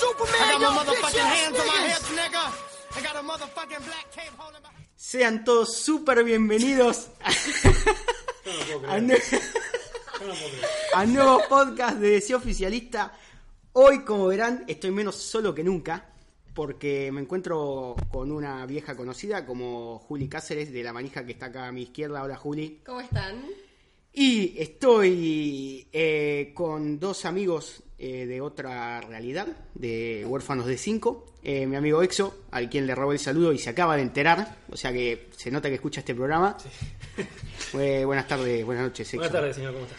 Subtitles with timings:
[0.00, 1.92] Superman, I got my y'all bitch motherfucking ass hands on my niggas.
[1.92, 2.44] hips, nigga.
[2.96, 4.68] I got a motherfucking black cape holding my...
[4.96, 9.22] Sean todos súper bienvenidos a, a nue-
[10.94, 13.12] a nuevo podcast de Deseo Oficialista.
[13.72, 16.06] Hoy, como verán, estoy menos solo que nunca
[16.54, 21.46] porque me encuentro con una vieja conocida como Juli Cáceres de la manija que está
[21.46, 22.22] acá a mi izquierda.
[22.22, 22.80] Hola, Juli.
[22.84, 23.44] ¿Cómo están?
[24.12, 31.26] Y estoy eh, con dos amigos eh, de otra realidad, de Huérfanos de Cinco.
[31.42, 34.56] Eh, mi amigo Exo, al quien le robó el saludo y se acaba de enterar,
[34.70, 36.56] o sea que se nota que escucha este programa.
[37.78, 39.18] Eh, buenas tardes, buenas noches, Exo.
[39.18, 39.96] Buenas tardes, señor, ¿cómo está?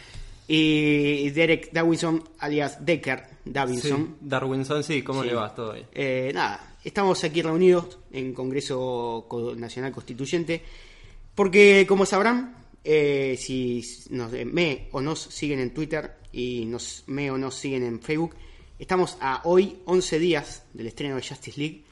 [0.48, 4.17] Y Derek Davidson, alias Decker Davidson.
[4.20, 5.30] Darwinson, sí, ¿cómo Sí.
[5.30, 5.54] le va?
[5.56, 5.86] Todo bien.
[5.94, 10.61] Eh, nada, estamos aquí reunidos en Congreso Co- Nacional Constituyente
[11.36, 17.04] porque, como sabrán, eh, si nos, eh, me o nos siguen en Twitter y nos
[17.08, 18.36] me o nos siguen en Facebook,
[18.80, 21.84] estamos a hoy 11 días del estreno de Justice League.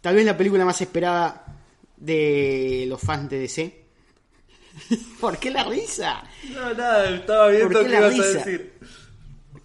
[0.00, 1.62] Tal vez la película más esperada
[1.96, 3.82] de los fans de DC.
[5.20, 6.24] ¿Por qué la risa?
[6.54, 8.24] No, nada, estaba viendo ¿Por qué la ibas risa?
[8.24, 8.72] a decir.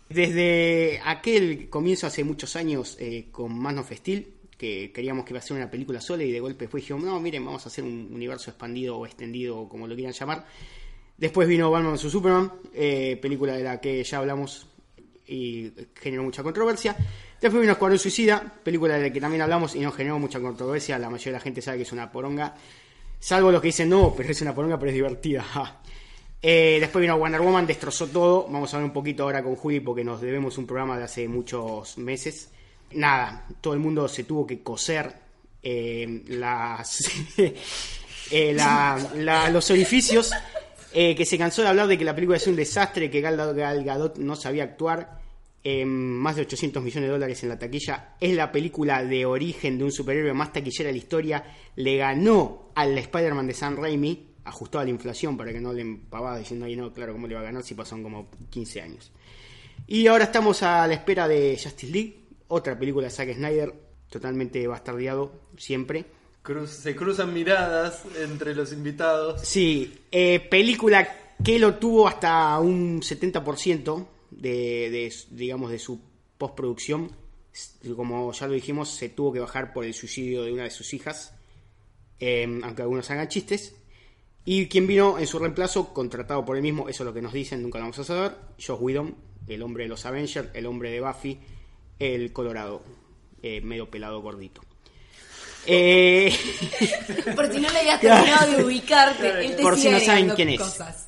[0.10, 5.40] Desde aquel comienzo hace muchos años eh, con Man of Steel, que queríamos que iba
[5.40, 7.84] a ser una película sola y de golpe después dijimos, no, miren, vamos a hacer
[7.84, 10.46] un universo expandido o extendido, o como lo quieran llamar.
[11.18, 14.68] Después vino Batman vs Superman, eh, película de la que ya hablamos
[15.28, 16.96] y generó mucha controversia.
[17.40, 20.98] Después vino Escuadrón Suicida, película de la que también hablamos y no generó mucha controversia.
[20.98, 22.56] La mayoría de la gente sabe que es una poronga.
[23.20, 25.44] Salvo los que dicen, no, pero es una poronga, pero es divertida.
[25.44, 25.82] ja".
[26.40, 28.48] Eh, después vino Wonder Woman, destrozó todo.
[28.48, 31.28] Vamos a ver un poquito ahora con Juli porque nos debemos un programa de hace
[31.28, 32.52] muchos meses.
[32.92, 35.14] Nada, todo el mundo se tuvo que coser
[35.62, 37.02] eh, las,
[38.32, 38.58] eh,
[39.52, 40.32] los orificios.
[40.94, 43.36] eh, que se cansó de hablar de que la película es un desastre, que Gal,
[43.84, 45.20] Gadot no sabía actuar.
[45.86, 48.16] más de 800 millones de dólares en la taquilla.
[48.22, 51.44] Es la película de origen de un superhéroe más taquillera de la historia.
[51.76, 55.82] Le ganó al Spider-Man de Sam Raimi, ajustado a la inflación para que no le
[55.82, 59.12] empavaba diciendo, ay no, claro, ¿cómo le va a ganar si pasaron como 15 años?
[59.88, 63.74] Y ahora estamos a la espera de Justice League, otra película de Zack Snyder,
[64.10, 66.06] totalmente bastardeado siempre.
[66.44, 69.42] Cruz- se cruzan miradas entre los invitados.
[69.42, 74.50] Sí, eh, película que lo tuvo hasta un 70% de,
[74.90, 76.00] de, digamos, de su
[76.38, 77.12] postproducción.
[77.96, 80.94] Como ya lo dijimos, se tuvo que bajar por el suicidio de una de sus
[80.94, 81.34] hijas,
[82.20, 83.76] eh, aunque algunos hagan chistes.
[84.46, 87.34] Y quien vino en su reemplazo, contratado por él mismo, eso es lo que nos
[87.34, 88.32] dicen, nunca lo vamos a saber,
[88.66, 89.16] Josh Whedon,
[89.48, 91.40] el hombre de los Avengers, el hombre de Buffy,
[92.00, 92.84] el Colorado,
[93.42, 94.62] eh, medio pelado gordito.
[95.66, 96.34] Eh,
[97.36, 100.50] Por si no le habías terminado de ubicarte, él te Por si no saben quién
[100.50, 100.60] es.
[100.60, 101.08] Cosas.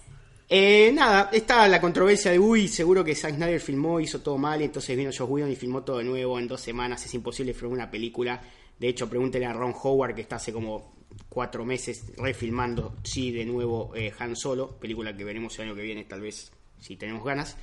[0.51, 4.59] Eh, nada, está la controversia de uy, seguro que Zack Snyder filmó, hizo todo mal,
[4.61, 7.53] y entonces vino Josh Whedon y filmó todo de nuevo en dos semanas, es imposible
[7.53, 8.41] filmar una película.
[8.79, 10.95] De hecho, pregúntele a Ron Howard que está hace como
[11.29, 15.83] cuatro meses refilmando, sí, de nuevo eh, Han Solo, película que veremos el año que
[15.83, 17.55] viene, tal vez, si tenemos ganas.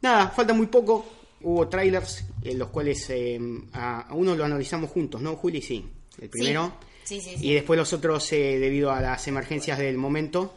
[0.00, 1.04] Nada, falta muy poco,
[1.44, 3.38] hubo trailers, en los cuales eh,
[3.72, 5.60] a, a uno lo analizamos juntos, ¿no, Juli?
[5.62, 5.84] Sí,
[6.20, 6.74] el primero.
[7.04, 7.48] Sí, sí, sí.
[7.50, 10.54] Y después los otros, eh, debido a las emergencias del momento.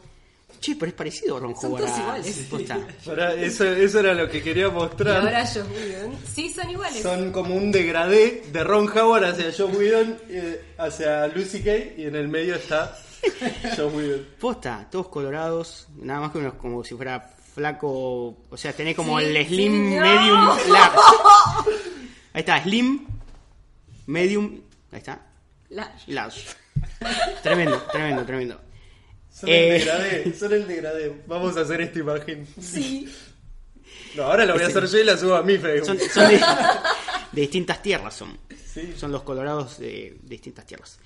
[0.60, 1.84] Che, pero es parecido a Ron Son Howard.
[1.84, 2.46] todos iguales.
[2.48, 2.86] posta.
[3.04, 5.20] Pará, eso, eso era lo que quería Y mostrar.
[5.20, 6.12] ahora Josh Whedon.
[6.32, 7.02] Sí, son iguales.
[7.02, 12.04] Son como un degradé de Ron Howard hacia Joe Whedon, eh, hacia Lucy Kay, y
[12.04, 12.96] en el medio está
[13.76, 14.26] Joe Whedon.
[14.40, 19.18] Posta, todos colorados, nada más que uno como si fuera flaco, o sea, tenés como
[19.18, 20.00] Sí, el sí, slim, no.
[20.02, 21.00] medium, large.
[22.34, 23.06] Ahí está, slim,
[24.06, 24.60] medium,
[24.92, 25.26] ahí está,
[25.70, 26.42] La- large.
[27.42, 28.60] Tremendo, tremendo, tremendo.
[29.32, 29.76] Son Eh.
[29.76, 31.22] el degradé, son el degradé.
[31.26, 32.46] Vamos a hacer esta imagen.
[32.60, 33.10] Sí.
[34.14, 35.98] No, ahora la voy a hacer yo y la subo a mi Facebook.
[35.98, 36.36] Son, son de,
[37.32, 38.36] de distintas tierras, son.
[38.72, 38.92] Sí.
[38.98, 40.98] Son los colorados de, de distintas tierras.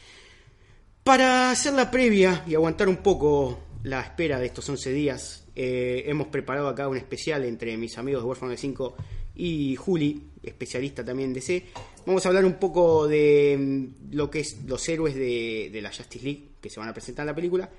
[1.05, 6.05] Para hacer la previa y aguantar un poco la espera de estos 11 días, eh,
[6.07, 8.95] hemos preparado acá un especial entre mis amigos de Warframe 5
[9.35, 11.67] y Juli, especialista también de C.
[12.07, 16.25] Vamos a hablar un poco de mm, lo que es los héroes de, la Justice
[16.25, 17.71] League que se van a presentar en la película.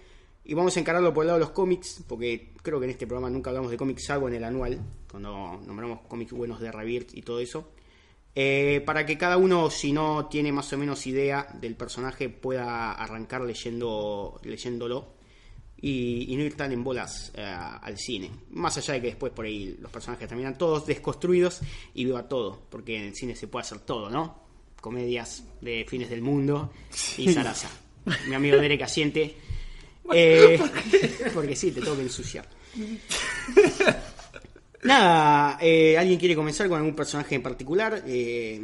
[0.44, 3.06] Y vamos a encararlo por el lado de los cómics, porque creo que en este
[3.06, 4.80] programa nunca hablamos de cómics, salvo en el anual,
[5.10, 7.70] cuando nombramos cómics buenos de Rebirth y todo eso.
[8.34, 12.92] Eh, para que cada uno, si no tiene más o menos idea del personaje, pueda
[12.94, 15.21] arrancar leyendo, leyéndolo
[15.82, 18.30] y, y no ir tan en bolas eh, al cine.
[18.52, 21.62] Más allá de que después por ahí los personajes terminan todos desconstruidos
[21.94, 24.42] y viva todo, porque en el cine se puede hacer todo, ¿no?
[24.80, 26.72] Comedias de fines del mundo
[27.18, 27.70] y Sarasa.
[28.28, 29.36] Mi amigo Derek asiente.
[30.14, 30.60] Eh,
[31.34, 32.46] porque sí, te tengo que ensuciar.
[34.84, 38.04] Nada, eh, ¿alguien quiere comenzar con algún personaje en particular?
[38.08, 38.60] Eh,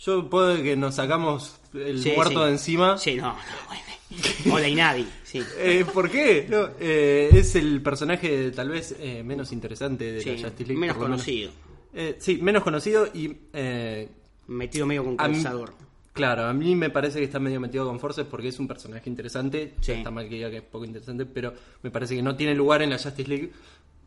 [0.00, 2.44] Yo puedo que nos sacamos el sí, muerto sí.
[2.44, 2.98] de encima.
[2.98, 3.34] Sí, no, no,
[3.68, 3.95] bueno.
[4.52, 5.42] Hola y nadie, sí.
[5.58, 6.46] Eh, ¿Por qué?
[6.48, 10.80] No, eh, es el personaje tal vez eh, menos interesante de Sí, la Justice League.
[10.80, 11.50] menos conocido.
[11.92, 13.36] Eh, sí, menos conocido y...
[13.52, 14.08] eh,
[14.48, 15.74] Metido medio con mí- calzador.
[16.12, 19.10] claro, a mí me parece que está medio metido con Forces porque es un personaje
[19.10, 19.74] interesante.
[19.80, 19.90] Sí.
[19.92, 21.52] Está mal que diga que es poco interesante, pero
[21.82, 23.50] me parece que no tiene lugar en la Justice League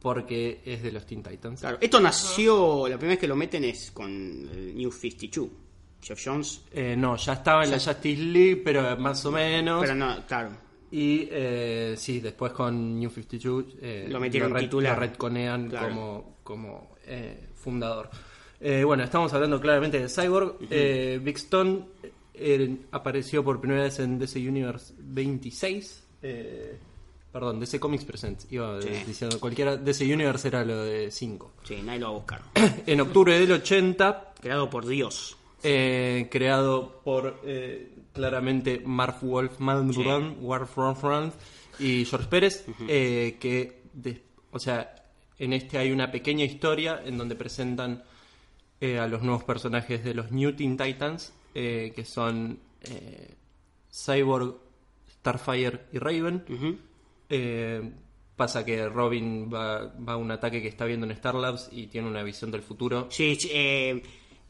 [0.01, 1.59] porque es de los Teen Titans.
[1.59, 5.49] Claro, esto nació, la primera vez que lo meten es con el New 52.
[6.01, 9.81] Jeff Jones, Eh, no, ya estaba en la Justice League, pero más o menos.
[9.81, 10.49] pero no, claro.
[10.91, 14.93] Y eh, sí, después con New 52 eh, Lo metieron red- titular.
[14.95, 15.87] lo retconean Claro.
[15.89, 18.09] como, como eh, fundador.
[18.59, 20.55] Eh, bueno, estamos hablando claramente de Cyborg.
[20.69, 21.85] Eh, Big Stone
[22.91, 26.03] apareció por primera vez en DC Universe 26.
[26.21, 26.77] eh,
[27.31, 28.47] perdón, DC Comics Presents.
[28.51, 28.89] Iba Sí.
[29.05, 29.77] diciendo cualquiera.
[29.77, 31.53] DC Universe era lo de 5.
[31.63, 32.41] Sí, nadie lo va a buscar.
[32.87, 35.35] En octubre del 80, Creado por Dios.
[35.63, 40.03] Eh, creado por eh, claramente Mark Wolfman, Sí.
[40.41, 41.31] Wolfram
[41.79, 44.95] y George Pérez, eh, que, de- o sea,
[45.37, 48.03] en este hay una pequeña historia en donde presentan
[48.81, 53.35] eh, a los nuevos personajes de los New Teen Titans, eh, que son eh,
[53.91, 54.55] Cyborg,
[55.19, 56.43] Starfire y Raven.
[58.35, 61.87] Pasa que Robin va, va a un ataque que está viendo en Star Labs y
[61.87, 63.07] tiene una visión del futuro.
[63.11, 64.01] Sí, sí, eh,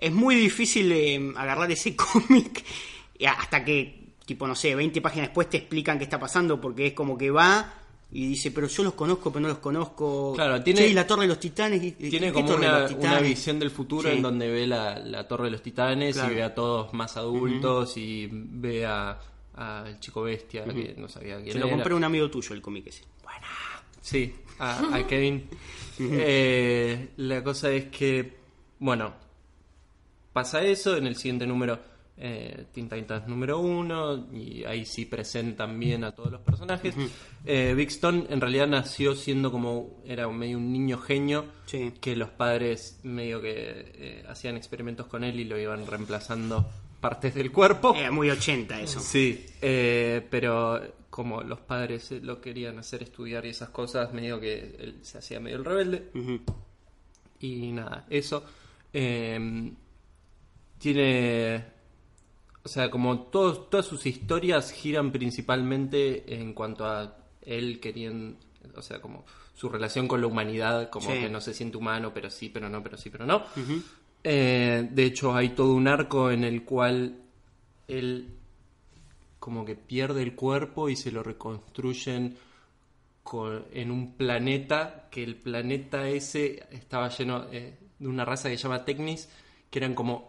[0.01, 2.63] es muy difícil eh, agarrar ese cómic
[3.27, 6.93] hasta que, tipo, no sé, 20 páginas después te explican qué está pasando porque es
[6.93, 7.73] como que va
[8.11, 10.33] y dice, pero yo los conozco, pero no los conozco.
[10.33, 11.83] Claro, tiene- y la Torre de los Titanes.
[11.83, 14.15] y- Tiene ¿qué como una, visión del futuro Sí.
[14.15, 16.31] en donde ve la, la Torre de los Titanes Claro.
[16.31, 19.19] y ve a todos más adultos y ve a
[19.55, 22.61] al chico bestia que no sabía quién Se lo compré a un amigo tuyo el
[22.61, 23.03] cómic ese.
[24.01, 25.47] Sí, a, a Kevin.
[25.99, 28.37] Eh, la cosa es que,
[28.79, 29.13] bueno,
[30.33, 31.79] pasa eso en el siguiente número.
[32.21, 36.93] Eh, Teen Titans número uno y ahí sí presentan bien a todos los personajes.
[37.45, 41.93] Eh, Big Stone en realidad nació siendo como era medio un niño genio Sí.
[42.01, 43.53] que los padres medio que
[43.95, 47.95] eh, hacían experimentos con él y lo iban reemplazando partes del cuerpo.
[47.95, 48.99] Era muy 80 eso.
[48.99, 54.41] Sí, eh, pero como los padres eh, lo querían hacer estudiar y esas cosas, medio
[54.41, 56.09] que él se hacía medio el rebelde.
[57.39, 58.43] Y nada, eso.
[60.79, 61.63] Tiene.
[62.63, 68.37] O sea, como todos, todas sus historias giran principalmente en cuanto a él queriendo.
[68.75, 71.19] O sea, como su relación con la humanidad, como Sí.
[71.19, 73.43] que no se siente humano, pero sí, pero no, pero sí, pero no.
[74.23, 77.21] Eh, de hecho, hay todo un arco en el cual
[77.87, 78.35] él
[79.39, 82.35] como que pierde el cuerpo y se lo reconstruyen
[83.23, 88.57] con- en un planeta que el planeta ese estaba lleno eh, de una raza que
[88.57, 89.29] se llama Technis
[89.69, 90.28] que eran como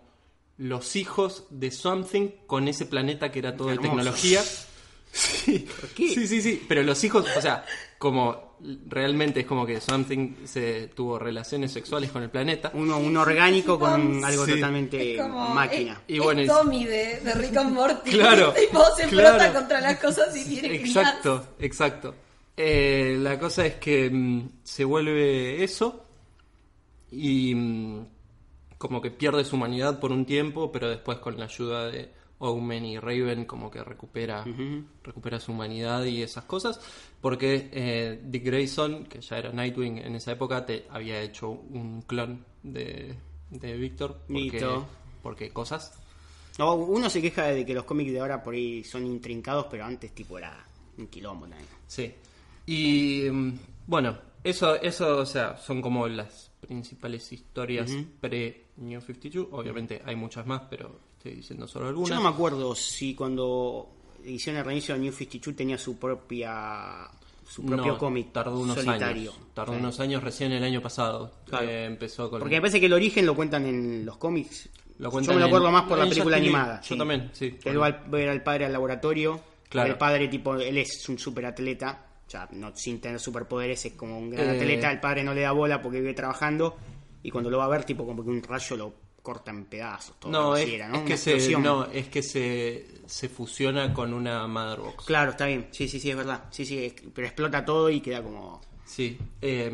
[0.61, 3.89] los hijos de Something con ese planeta que era todo de Hermoso.
[3.97, 4.43] tecnología
[5.13, 6.09] sí, qué?
[6.15, 7.65] sí sí sí pero los hijos o sea
[7.99, 8.51] como
[8.87, 13.79] realmente es como que Something se tuvo relaciones sexuales con el planeta Uno, un orgánico
[13.79, 14.53] con algo Sí.
[14.53, 15.99] totalmente Es como, máquina.
[16.07, 18.11] Y es, bueno, es Tommy de, de Rick and Morty.
[18.11, 19.39] Claro, tipo, se claro.
[19.39, 22.15] frota contra las cosas y tiene Exacto, exacto.
[22.55, 26.05] Eh, la cosa es que mm, se vuelve eso
[27.11, 28.07] y mm,
[28.81, 32.87] como que pierde su humanidad por un tiempo, pero después con la ayuda de Omen
[32.87, 34.43] y Raven como que recupera,
[35.05, 36.81] recupera su humanidad y esas cosas,
[37.21, 42.01] porque eh, Dick Grayson, que ya era Nightwing en esa época, te había hecho un
[42.07, 43.15] clon de,
[43.51, 44.67] de Victor, porque,
[45.23, 45.93] porque cosas.
[46.59, 49.85] No, uno se queja de que los cómics de ahora por ahí son intrincados, pero
[49.85, 50.57] antes tipo era
[50.97, 51.69] un quilombo también.
[51.87, 52.15] Sí.
[52.65, 57.91] Y mm, bueno, eso, eso, o sea, son como las principales historias
[58.81, 59.49] pre-New 52.
[59.53, 62.09] Obviamente hay muchas más, pero estoy diciendo solo algunas.
[62.09, 63.89] Yo no me acuerdo si cuando
[64.25, 67.09] Edición de Reinicio de New 52 tenía su propia
[67.47, 69.33] su propio No, cómic tardó unos solitario.
[69.33, 69.39] años.
[69.55, 69.79] Tardó Sí.
[69.81, 71.33] unos años recién el año pasado.
[71.47, 71.67] Claro.
[71.69, 72.39] Eh, empezó con.
[72.39, 74.69] Porque me parece que el origen lo cuentan en los cómics.
[74.99, 76.81] Lo Yo cuentan me lo acuerdo en- más por la en película animada.
[76.83, 77.59] Yo también, sí.
[77.65, 79.41] Él va a ver al padre al laboratorio.
[79.69, 79.91] Claro.
[79.91, 82.07] El padre, tipo, él es un superatleta.
[82.27, 84.59] O sea, no, sin tener superpoderes, es como un gran Eh.
[84.61, 84.93] atleta.
[84.93, 86.77] El padre no le da bola porque vive trabajando.
[87.23, 90.19] Y cuando lo va a ver, tipo, como que un rayo lo corta en pedazos
[90.19, 90.33] todo.
[90.33, 90.97] No, es, era, ¿no?
[90.99, 95.05] es que, se, no, es que se, se fusiona con una Motherbox.
[95.05, 95.69] Claro, está bien.
[95.73, 96.45] Sí, sí, sí, es verdad.
[96.51, 98.61] Sí, sí, es- pero explota todo y queda como...
[98.87, 99.19] Sí.
[99.43, 99.71] eh,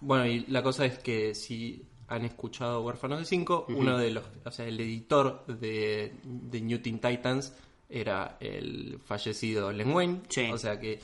[0.00, 4.24] bueno, y la cosa es que si han escuchado Huérfanos de 5, uno de los,
[4.44, 7.52] o sea, el editor de, de New Teen Titans
[7.90, 10.20] era el fallecido Len Wayne.
[10.28, 10.48] Sí.
[10.52, 11.00] O sea que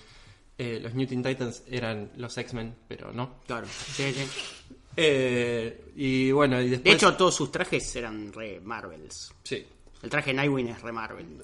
[0.57, 3.41] eh, los New Teen Titans eran los X-Men, pero no.
[3.47, 3.67] Claro.
[3.67, 4.74] Sí, sí.
[4.97, 6.85] Eh, y bueno, y después...
[6.85, 9.33] De hecho, todos sus trajes eran re Marvels.
[9.43, 9.65] sí.
[10.03, 11.43] El traje de Nightwing es re Marvel.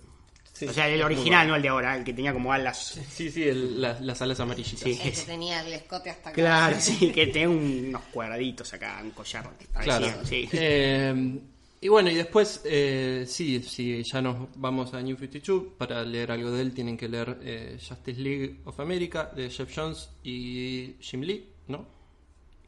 [0.52, 1.48] Sí, o sea, el original, bueno.
[1.52, 3.00] no el de ahora, el que tenía como alas.
[3.10, 4.80] Sí, sí, el- las, las alas amarillitas.
[4.80, 5.00] Sí.
[5.02, 6.34] El que tenía el escote hasta acá.
[6.36, 9.48] Claro, sí, que tenía unos cuadraditos acá, un collar.
[9.82, 10.04] Claro.
[10.06, 10.46] parecía, sí.
[10.52, 11.38] Eh,
[11.80, 16.30] y bueno, y después, eh, sí, si ya nos vamos a New 52, para leer
[16.32, 20.96] algo de él tienen que leer eh, Justice League of America de Jeff Jones y
[21.00, 21.86] Jim Lee, ¿no?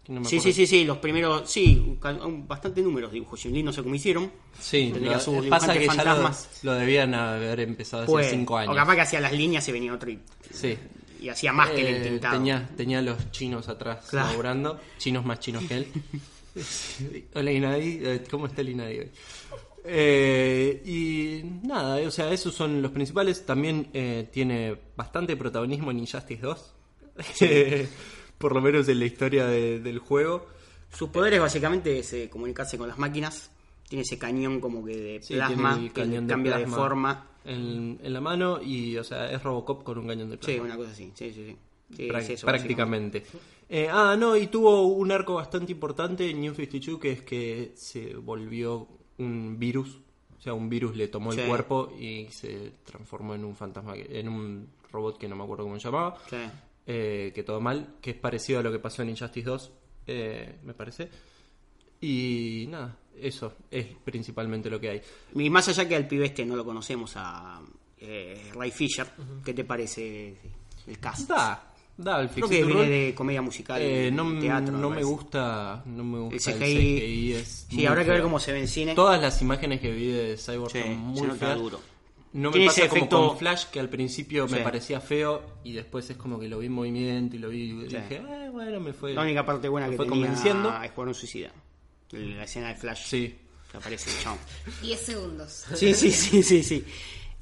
[0.09, 1.97] No Sí, sí, sí, sí, los primeros, sí,
[2.49, 3.41] bastante números dibujos.
[3.41, 4.33] Jim Lee no sé cómo hicieron.
[4.59, 6.33] Sí, Tendría lo- sus pasa que ya
[6.63, 8.73] lo, debían haber empezado hace Pues, cinco años.
[8.73, 10.19] O capaz que hacía las líneas y venía otro y,
[10.51, 10.77] Sí.
[11.21, 12.35] y hacía más que el Eh, intentado.
[12.37, 14.31] tenía, tenía los chinos atrás Claro.
[14.31, 15.87] laburando, chinos más chinos que él.
[17.35, 19.11] Hola Inadi, Eh, ¿cómo está el Inadi hoy?
[19.85, 23.47] Eh, y nada, o sea, esos son los principales.
[23.47, 26.75] También eh, tiene bastante protagonismo en Injustice 2.
[28.43, 30.47] Por lo menos en la historia de- del juego.
[30.93, 33.51] Sus poderes básicamente es eh, comunicarse con las máquinas.
[33.89, 37.27] Tiene ese cañón como que de Sí, plasma que cañón cambia de plasma forma.
[37.45, 40.55] En, en la mano y, o sea, es Robocop con un cañón de plasma.
[40.55, 41.13] Sí, una cosa así.
[41.15, 41.57] Sí, sí, sí.
[41.97, 43.23] Sí, Prá- es eso, prácticamente.
[43.69, 47.73] Eh, ah, no, y tuvo un arco bastante importante en New 52 que es que
[47.77, 49.99] se volvió un virus.
[50.39, 51.41] O sea, un virus le tomó Sí.
[51.41, 55.45] el cuerpo y se transformó en un fantasma, que- en un robot que no me
[55.45, 56.19] acuerdo cómo se llamaba.
[56.29, 56.37] Sí.
[56.87, 59.73] Eh, que todo mal, que es parecido a lo que pasó en Injustice 2,
[60.07, 61.09] eh, me parece.
[62.01, 65.03] Y nada, eso es principalmente lo que hay.
[65.37, 67.61] Y más allá que al pibe este no lo conocemos, a
[67.99, 69.07] eh, Ray Fisher,
[69.45, 70.37] ¿qué te parece
[70.89, 71.29] el cast?
[71.29, 74.77] Da, da el Creo que viene de comedia musical, Eh, no teatro.
[74.77, 76.75] no me gusta, no me gusta El el CGI.
[76.99, 77.33] CGI.
[77.35, 78.95] es Sí, muy habrá que ver cómo se ve en cine.
[78.97, 81.57] Todas las imágenes que vi de Cyborg Sí, son muy feas.
[81.59, 81.81] duro.
[82.35, 86.09] No me pasa como efecto- con Flash, que al principio me parecía feo y después
[86.09, 87.97] es como que lo vi en movimiento y lo vi y Sí.
[87.97, 90.75] dije, "Eh, bueno, me fue, La única parte buena me que fue tenía convenciendo.
[90.79, 91.53] es Escuadrón Suicida.
[92.12, 93.05] La escena de Flash.
[93.07, 93.35] Sí.
[93.71, 94.39] Que aparece el chabón.
[94.83, 95.65] 10 segundos.
[95.75, 96.85] Sí, sí, sí, sí, sí.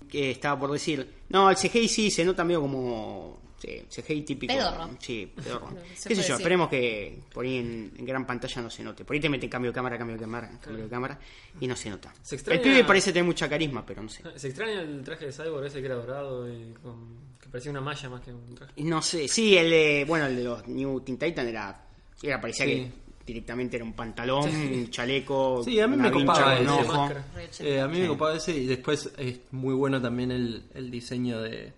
[0.08, 1.08] Que estaba por decir.
[1.28, 3.39] No, el CGI sí se nota medio como.
[3.60, 4.54] Sí, CGI típico.
[4.54, 4.90] Pedorro.
[4.98, 5.68] Sí, pedorro.
[5.90, 6.16] ¿Qué sé yo?
[6.16, 6.34] decir.
[6.36, 9.04] Esperemos que por ahí en, en gran pantalla no se note.
[9.04, 11.18] Por ahí te mete cambio de cámara, cambio de cámara, cambio de cámara
[11.60, 12.12] y no se nota.
[12.22, 14.22] Se extraña- El pibe parece tener mucha carisma, pero no sé.
[14.36, 17.82] Se extraña el traje de Cyborg ese que era dorado y con, que parecía una
[17.82, 18.72] malla más que un traje.
[18.78, 21.84] No sé, sí, el de, bueno, el de los New Teen Titan era,
[22.22, 22.72] era parecía Sí.
[22.72, 22.90] que
[23.26, 27.74] directamente era un pantalón, un chaleco, Sí, a mí me copaba ese.
[27.74, 31.40] Eh, a mí me copaba ese y después es muy bueno también el, el diseño
[31.42, 31.72] de,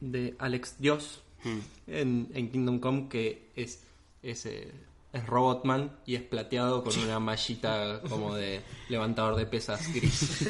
[0.00, 1.58] de Alex Dios Hmm.
[1.86, 3.80] en, en Kingdom Come que es,
[4.22, 4.70] es, eh,
[5.10, 10.42] es Robotman y es plateado con una mallita como de levantador de pesas gris.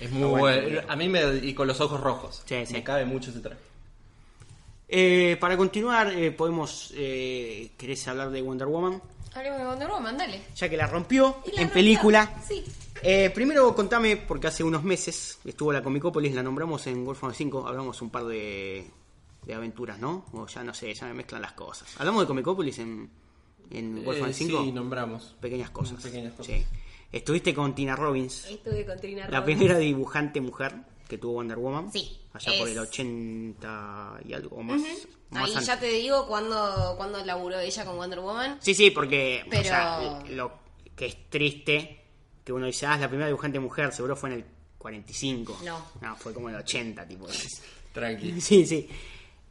[0.00, 0.82] es muy bueno.
[0.86, 1.34] A mí me...
[1.42, 2.42] y con los ojos rojos.
[2.46, 2.74] Sí, sí.
[2.74, 3.58] Me cabe mucho ese traje.
[4.88, 9.02] Eh, para continuar, eh, podemos, eh, ¿querés hablar de Wonder Woman?
[9.34, 10.42] Hablemos de Wonder Woman, dale.
[10.54, 11.72] Ya que la rompió la en rompió.
[11.74, 12.40] película.
[12.46, 12.62] Sí.
[13.02, 17.66] Eh, primero contame, porque hace unos meses estuvo la Comicópolis, la nombramos en Wolfram 5,
[17.66, 18.86] hablamos un par de,
[19.44, 20.24] de aventuras, ¿no?
[20.32, 21.88] O ya no sé, ya me mezclan las cosas.
[21.98, 23.10] ¿Hablamos de Comicópolis en,
[23.70, 24.62] en Wolfram Eh, 5?
[24.64, 25.34] sí, nombramos.
[25.40, 26.02] Pequeñas cosas.
[26.02, 26.54] Pequeñas cosas.
[26.54, 26.64] Sí.
[27.10, 29.58] Estuviste con Tina Robbins, Estuve con Trina la Robbins.
[29.58, 30.74] primera dibujante mujer
[31.08, 31.92] que tuvo Wonder Woman.
[31.92, 34.80] Sí, Allá por el 80 y algo o más.
[34.80, 35.66] más Ahí antes.
[35.66, 38.58] ya te digo cuándo, cuándo laburó ella con Wonder Woman.
[38.60, 40.52] Sí, sí, porque o Pero- sea, lo
[40.96, 42.01] que es triste,
[42.44, 44.44] que uno dice, ah, es la primera dibujante mujer, seguro fue en el
[44.78, 45.60] 45.
[45.64, 45.84] No.
[46.00, 47.26] No, fue como en el 80, tipo.
[47.92, 48.40] Tranqui.
[48.40, 48.88] Sí, sí.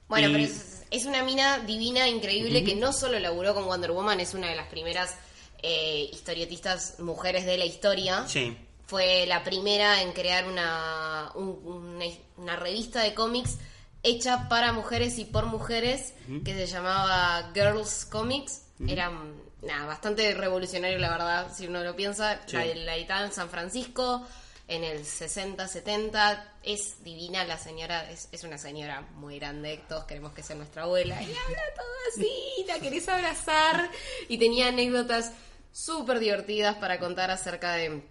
[0.08, 3.92] Bueno, Y- pero es, es una mina divina, increíble, que no solo laburó con Wonder
[3.92, 5.16] Woman, es una de las primeras
[5.64, 8.28] eh, historietistas mujeres de la historia.
[8.28, 8.58] Sí.
[8.88, 12.06] Fue la primera en crear una, un- una,
[12.38, 13.58] una revista de cómics
[14.04, 18.64] hecha para mujeres y por mujeres que se llamaba Girls Comics.
[18.86, 22.42] Era mm, nada, bastante revolucionario, la verdad, si uno lo piensa.
[22.46, 22.56] Sí.
[22.56, 24.26] La, la editaba en San Francisco
[24.68, 26.54] en el 60, 70.
[26.64, 30.84] Es divina la señora, es, es una señora muy grande, todos queremos que sea nuestra
[30.84, 31.22] abuela.
[31.22, 32.32] Y habla todo así,
[32.68, 33.90] la querés abrazar.
[34.30, 35.34] Y tenía anécdotas
[35.72, 38.02] súper divertidas para contar acerca de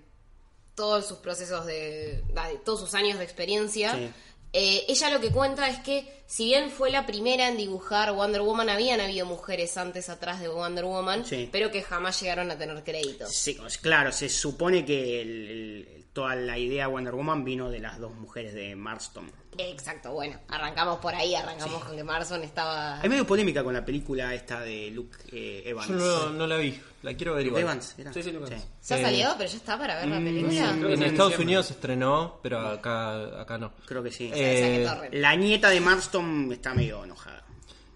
[0.75, 4.11] todos sus procesos de, de todos sus años de experiencia Sí.
[4.53, 8.41] Eh, ella lo que cuenta es que, si bien fue la primera en dibujar Wonder
[8.43, 11.49] Woman, habían habido mujeres antes atrás de Wonder Woman, Sí.
[11.51, 13.33] pero que jamás llegaron a tener créditos.
[13.35, 17.69] Sí, pues, claro, se supone que el- el- toda la idea de Wonder Woman vino
[17.69, 19.31] de las dos mujeres de Marston.
[19.59, 23.01] Exacto, bueno, arrancamos por ahí, arrancamos con que Marson estaba...
[23.01, 25.89] Hay medio polémica con la película esta de Luke eh, Evans.
[25.89, 27.63] Yo no, no la vi, la quiero ver igual.
[27.63, 28.13] Evans, ¿era?
[28.13, 28.67] Sí, sí, Luke Evans.
[28.89, 29.35] ¿Ya Eh, salió?
[29.37, 30.73] Pero ya está para ver la película.
[30.79, 31.39] creo que En sí, Estados.
[31.39, 33.73] Unidos se estrenó, pero acá, acá no.
[33.87, 34.31] Creo que sí.
[34.33, 35.09] Eh.
[35.13, 36.20] La nieta de Marston
[36.53, 37.45] está medio enojada.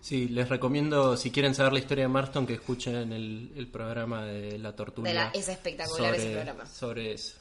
[0.01, 4.25] Sí, les recomiendo, si quieren saber la historia de Marston, que escuchen el, el programa
[4.27, 4.73] de La.
[4.73, 6.67] De la- es espectacular ese programa.
[6.67, 7.39] Sobre eso.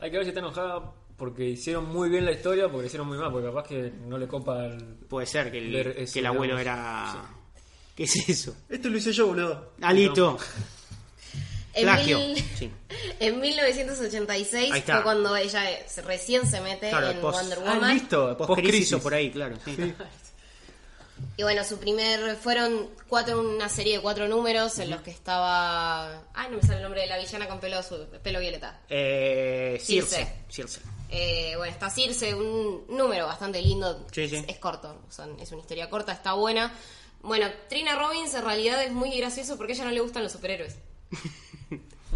[0.00, 3.06] Hay que ver si está enojada porque hicieron muy bien la historia o porque hicieron
[3.06, 4.82] muy mal, porque capaz que no le copa el...
[5.08, 7.14] Puede ser que el, que el abuelo digamos.
[7.14, 7.24] era...
[7.94, 8.56] ¿Qué es eso?
[8.68, 9.74] Esto lo hice yo, boludo.
[9.82, 10.38] Alito.
[11.74, 12.18] En, Plagio.
[12.18, 12.70] mil- Sí.
[13.20, 14.94] en 1986 Ahí está.
[14.96, 17.94] fue cuando ella eh, se- recién se mete Claro, en post- Wonder Ah, Woman.
[17.94, 18.92] listo, Post-crisis post-crisis.
[18.92, 19.56] o por ahí, claro.
[19.64, 19.94] sí.
[21.36, 22.36] Y bueno, su primer.
[22.36, 26.24] Fueron cuatro, una serie de cuatro números en los que estaba.
[26.34, 28.80] Ay, no me sale el nombre de la villana con pelo azul, pelo violeta.
[28.88, 30.16] Eh, Circe.
[30.16, 30.34] Circe.
[30.50, 30.80] Circe.
[31.10, 34.04] Eh, bueno, está Circe, un número bastante lindo.
[34.10, 34.36] Sí, sí.
[34.36, 36.74] Es, es corto, o sea, es una historia corta, está buena.
[37.22, 40.32] Bueno, Trina Robbins en realidad es muy gracioso porque a ella no le gustan los
[40.32, 40.74] superhéroes.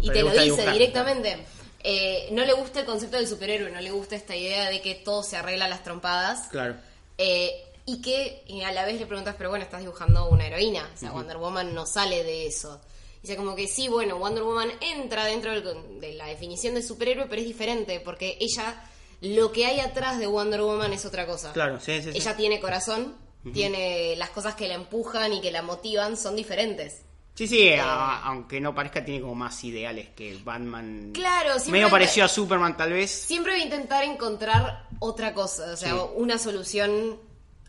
[0.01, 1.37] y te lo dice dibujar, directamente.
[1.83, 4.95] Eh, no le gusta el concepto del superhéroe, no le gusta esta idea de que
[4.95, 6.47] todo se arregla a las trompadas.
[6.49, 6.75] Claro.
[7.17, 10.89] Eh, y que eh, a la vez le preguntas, pero bueno, estás dibujando una heroína.
[10.93, 12.81] O sea, Wonder Woman no sale de eso.
[13.21, 17.27] Dice como que sí, bueno, Wonder Woman entra dentro del de la definición de superhéroe,
[17.29, 18.83] pero es diferente porque ella,
[19.21, 21.53] lo que hay atrás de Wonder Woman es otra cosa.
[21.53, 22.17] Claro, sí, sí, sí.
[22.17, 23.15] Ella tiene corazón,
[23.53, 27.03] tiene las cosas que la empujan y que la motivan son diferentes.
[27.37, 31.11] Sí, sí, a- aunque no parezca, tiene como más ideales que Batman.
[31.13, 33.11] Claro, siempre- Medio parecido a Superman, tal vez.
[33.11, 35.99] Siempre voy a intentar encontrar otra cosa, o sea, Sí.
[36.15, 37.19] una solución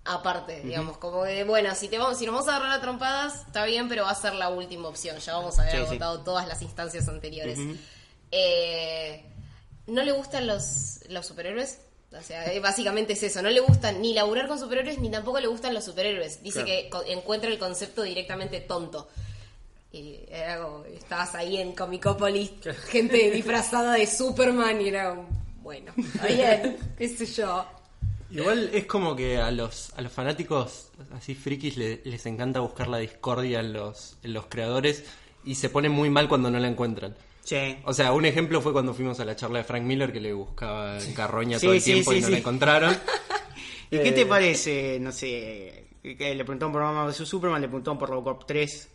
[0.06, 3.42] aparte, digamos, como de, bueno, si te vamos, si nos vamos a agarrar a trompadas,
[3.46, 5.84] está bien, pero va a ser la última opción, ya vamos a haber Sí, sí.
[5.86, 7.58] agotado todas las instancias anteriores.
[8.30, 9.22] Eh,
[9.86, 11.80] ¿No le gustan los, los superhéroes?
[12.18, 15.40] O sea, eh, básicamente es eso, no le gustan ni laburar con superhéroes ni tampoco
[15.40, 16.42] le gustan los superhéroes.
[16.42, 17.04] Dice Claro.
[17.04, 19.08] que encuentra el concepto directamente tonto.
[19.92, 22.52] Y era como, estabas ahí en Comicópolis,
[22.88, 25.28] gente disfrazada de Superman y era como,
[25.62, 27.66] bueno, bien, qué sé yo.
[28.30, 32.88] Igual es como que a los, a los fanáticos así frikis le- les encanta buscar
[32.88, 35.04] la discordia en los, en los creadores
[35.44, 37.16] y se ponen muy mal cuando no la encuentran.
[37.42, 37.78] Sí.
[37.86, 40.34] O sea, un ejemplo fue cuando fuimos a la charla de Frank Miller que le
[40.34, 42.32] buscaba en carroña Sí, todo el sí, tiempo sí, y no sí.
[42.32, 42.94] la encontraron.
[43.90, 47.68] ¿Y qué te Eh, parece, no sé, que le preguntaron por Batman vs Superman, le
[47.68, 48.88] preguntaron por Robocop 3,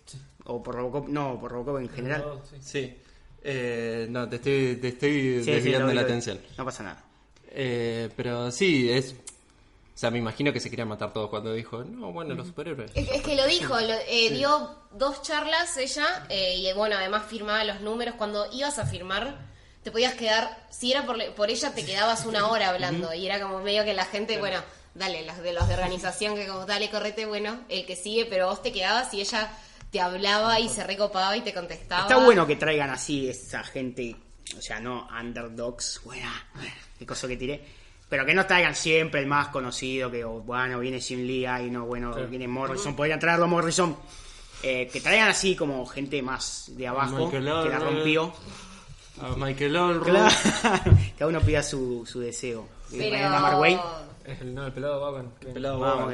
[0.46, 2.22] o por Robocop, no, por Robocop en general?
[2.26, 2.58] No, sí.
[2.62, 2.98] Sí.
[3.44, 6.40] Eh, no, te estoy, te estoy Sí, desviando la atención.
[6.58, 7.04] No pasa nada.
[7.50, 9.14] Eh, pero sí, es...
[9.14, 12.92] O sea, me imagino que se quería matar todos cuando dijo, no, bueno, los superhéroes.
[12.96, 17.26] Es, es que lo dijo, lo- eh, dio dos charlas ella eh, y bueno, además
[17.28, 18.16] firmaba los números.
[18.16, 19.38] Cuando ibas a firmar,
[19.84, 23.40] te podías quedar, si era por, por ella, te quedabas una hora hablando y era
[23.40, 24.62] como medio que la gente, bueno,
[24.96, 28.48] dale, los de los de organización que como, dale, correte, bueno, el que sigue, pero
[28.48, 29.52] vos te quedabas y ella
[29.94, 32.02] te hablaba y se recopaba y te contestaba.
[32.02, 34.16] Está bueno que traigan así esa gente,
[34.58, 36.34] o sea, no underdogs, buena,
[36.98, 37.64] qué cosa que tiré,
[38.10, 41.70] pero que no traigan siempre el más conocido, que oh, bueno, viene Jim Lee, y
[41.70, 43.96] no, bueno, viene Morrison, podrían traerlo a Morrison.
[44.64, 48.34] Eh, que traigan así como gente más de abajo, Michael que la rompió.
[49.22, 50.10] A Michael Olroyd.
[50.10, 50.36] Claro,
[51.20, 52.68] cada uno pida su, su deseo.
[52.90, 53.84] Y Pero.
[54.26, 55.34] Es el, no, el pelado Bagan.
[55.40, 56.10] que- Pelado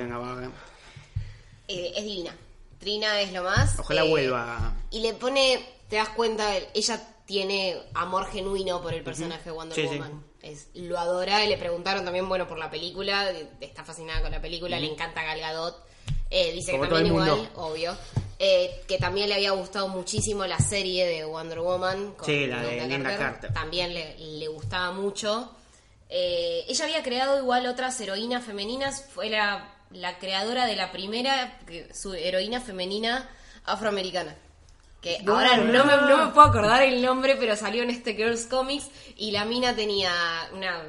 [1.68, 2.36] eh, es divina.
[2.80, 3.78] Trina es lo más.
[3.80, 4.74] Ojalá eh, vuelva.
[4.92, 9.76] Y le pone, te das cuenta, ella tiene amor genuino por el personaje de Wonder
[9.76, 9.96] Sí, sí.
[9.98, 10.24] Woman.
[10.42, 14.42] Es, lo adora y le preguntaron también, bueno, por la película, está fascinada con la
[14.42, 15.76] película, le encanta Gal Gadot.
[16.32, 17.98] Eh, dice Como que también igual, obvio.
[18.40, 22.14] eh, que también le había gustado muchísimo la serie de Wonder Woman.
[22.14, 23.54] con Sí, la de Linda Carter.
[23.54, 25.52] También le, le gustaba mucho.
[26.08, 29.06] Eh, ella había creado igual otras heroínas femeninas.
[29.14, 33.30] Fue la, la creadora de la primera, que- su heroína femenina
[33.66, 34.36] afroamericana.
[35.02, 38.46] Que ahora no me, no me puedo acordar el nombre, pero salió en este Girls
[38.48, 38.90] Comics.
[39.16, 40.12] Y la mina tenía
[40.54, 40.84] una,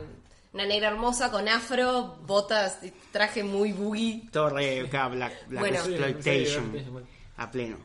[0.53, 2.79] una negra hermosa con afro, botas,
[3.13, 4.23] traje muy boogie.
[4.33, 5.77] Torre, acá, Black, Black Bueno.
[5.79, 7.05] Exploitation.
[7.37, 7.77] A pleno.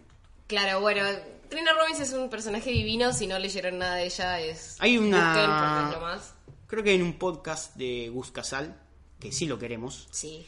[0.48, 1.04] Claro, bueno,
[1.50, 3.14] Trina Robbins es un personaje divino.
[3.14, 4.78] Si no leyeron nada de ella, es.
[4.80, 6.34] Hay una- busquen más.
[6.66, 8.76] Creo que en un podcast de Gus Casal,
[9.20, 10.46] que sí lo queremos, Sí,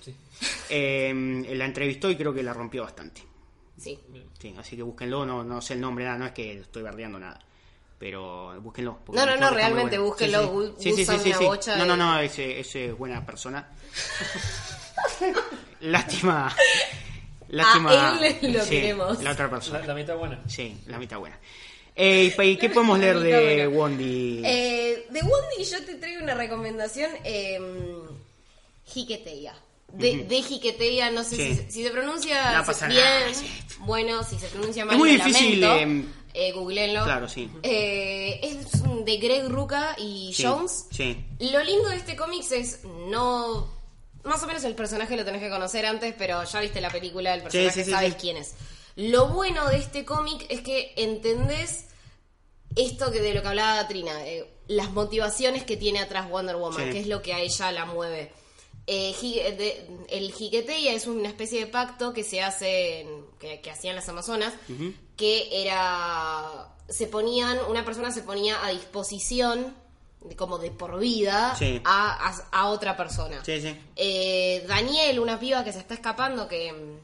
[0.70, 1.12] eh,
[1.56, 3.22] la entrevistó y creo que la rompió bastante.
[3.78, 4.00] sí.
[4.40, 7.20] Sí, así que búsquenlo, no, no sé el nombre, nada, no es que estoy bardeando
[7.20, 7.40] nada.
[8.00, 9.00] Pero búsquenlo.
[9.04, 10.12] porque No, no, creo no, que está muy realmente bueno.
[10.12, 10.74] búsquenlo, Sí, Gu- sí.
[10.78, 13.68] Sí, sí, Gus sí, sí, una bocha No, no, no, ese, ese es buena persona.
[15.82, 16.56] Lástima.
[17.50, 18.20] Lástima.
[18.42, 19.22] él lo sí, queremos.
[19.24, 19.86] La otra persona.
[19.86, 20.42] la mitad buena.
[20.48, 21.38] Sí, la mitad buena.
[21.96, 23.80] Eh, ¿Y qué podemos leer mitad de buena.
[23.80, 24.42] Wondi?
[24.46, 27.10] Eh, de Wondi yo te traigo una recomendación.
[27.24, 27.60] Eh,
[28.88, 29.54] Jiqueteia.
[29.94, 31.56] De, de no sé Sí.
[31.56, 33.00] si, si se pronuncia No pasa bien.
[33.04, 33.32] nada.
[33.80, 36.10] Bueno, si se pronuncia mal, Es muy difícil, lamento.
[36.10, 37.04] eh, Eh, googleenlo.
[37.06, 37.50] Claro, sí.
[37.64, 40.86] Eh, es de Greg Ruca y Sí, Jones.
[40.92, 41.26] Sí.
[41.40, 43.74] Lo lindo de este cómic es no.
[44.24, 47.34] Más o menos el personaje lo tenés que conocer antes, pero ya viste la película,
[47.34, 48.56] el personaje sí, sabes quién es.
[48.98, 51.86] Lo bueno de este cómic es que entendés
[52.76, 56.92] esto que de lo que hablaba Trina, eh, las motivaciones que tiene atrás Wonder Woman,
[56.92, 58.32] que es lo que a ella la mueve.
[58.90, 59.14] Eh,
[59.58, 63.96] de- el Jiqueteia es una especie de pacto que se hace, en- que, que hacían
[63.98, 64.54] las Amazonas,
[65.18, 69.76] que era, se ponían, una persona se ponía a disposición,
[70.38, 71.82] como de por vida, Sí.
[71.84, 73.44] a, a- a otra persona.
[73.46, 73.76] Sí, sí.
[73.98, 76.98] Eh, Daniel, una piba que se está escapando, que mm,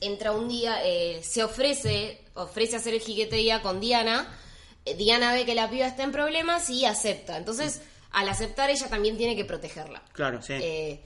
[0.00, 4.36] entra un día, eh, se ofrece, ofrece hacer el jiqueteía con Diana.
[4.84, 7.36] Eh, Diana ve que la piba está en problemas y acepta.
[7.36, 7.82] Entonces,
[8.14, 10.02] al aceptar, ella también tiene que protegerla.
[10.12, 10.54] Claro, sí.
[10.54, 11.02] Eh,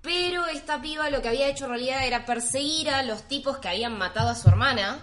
[0.00, 3.68] pero esta piba lo que había hecho en realidad era perseguir a los tipos que
[3.68, 5.00] habían matado a su hermana,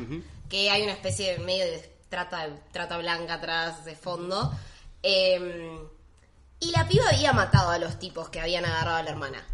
[0.49, 4.57] que hay una especie de medio de trata, trata blanca atrás de fondo.
[5.01, 5.77] Eh,
[6.59, 9.45] y la piba había matado a los tipos que habían agarrado a la hermana.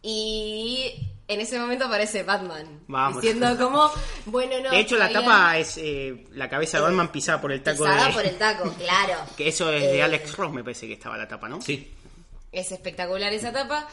[0.00, 2.80] Y en ese momento aparece Batman.
[2.86, 3.20] Vamos.
[3.20, 3.90] Diciendo como,
[4.26, 4.70] bueno, no.
[4.70, 8.06] de hecho, la tapa es eh, la cabeza de Batman pisada por el taco pisada
[8.08, 8.12] de...
[8.12, 9.14] por el taco, claro.
[9.36, 11.60] Que eso es de Eh, Alex Ross, me parece que estaba la tapa, ¿no?
[11.60, 11.92] Sí.
[12.52, 13.88] Es espectacular esa tapa.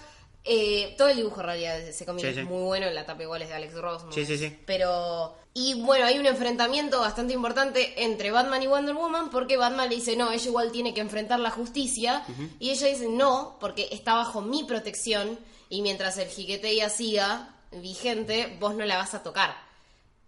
[0.46, 2.44] Eh, todo el dibujo en realidad de ese cómic Sí, es sí.
[2.44, 4.04] muy bueno, la tapa igual es de Alex Ross.
[4.06, 4.12] ¿no?
[4.12, 4.58] Sí, sí, sí.
[4.66, 5.36] Pero...
[5.56, 9.96] Y bueno, hay un enfrentamiento bastante importante entre Batman y Wonder Woman porque Batman le
[9.96, 12.24] dice, no, ella igual tiene que enfrentar la justicia.
[12.60, 15.38] Y ella dice, no, porque está bajo mi protección
[15.70, 19.56] y mientras el jiqueteia siga vigente, vos no la vas a tocar.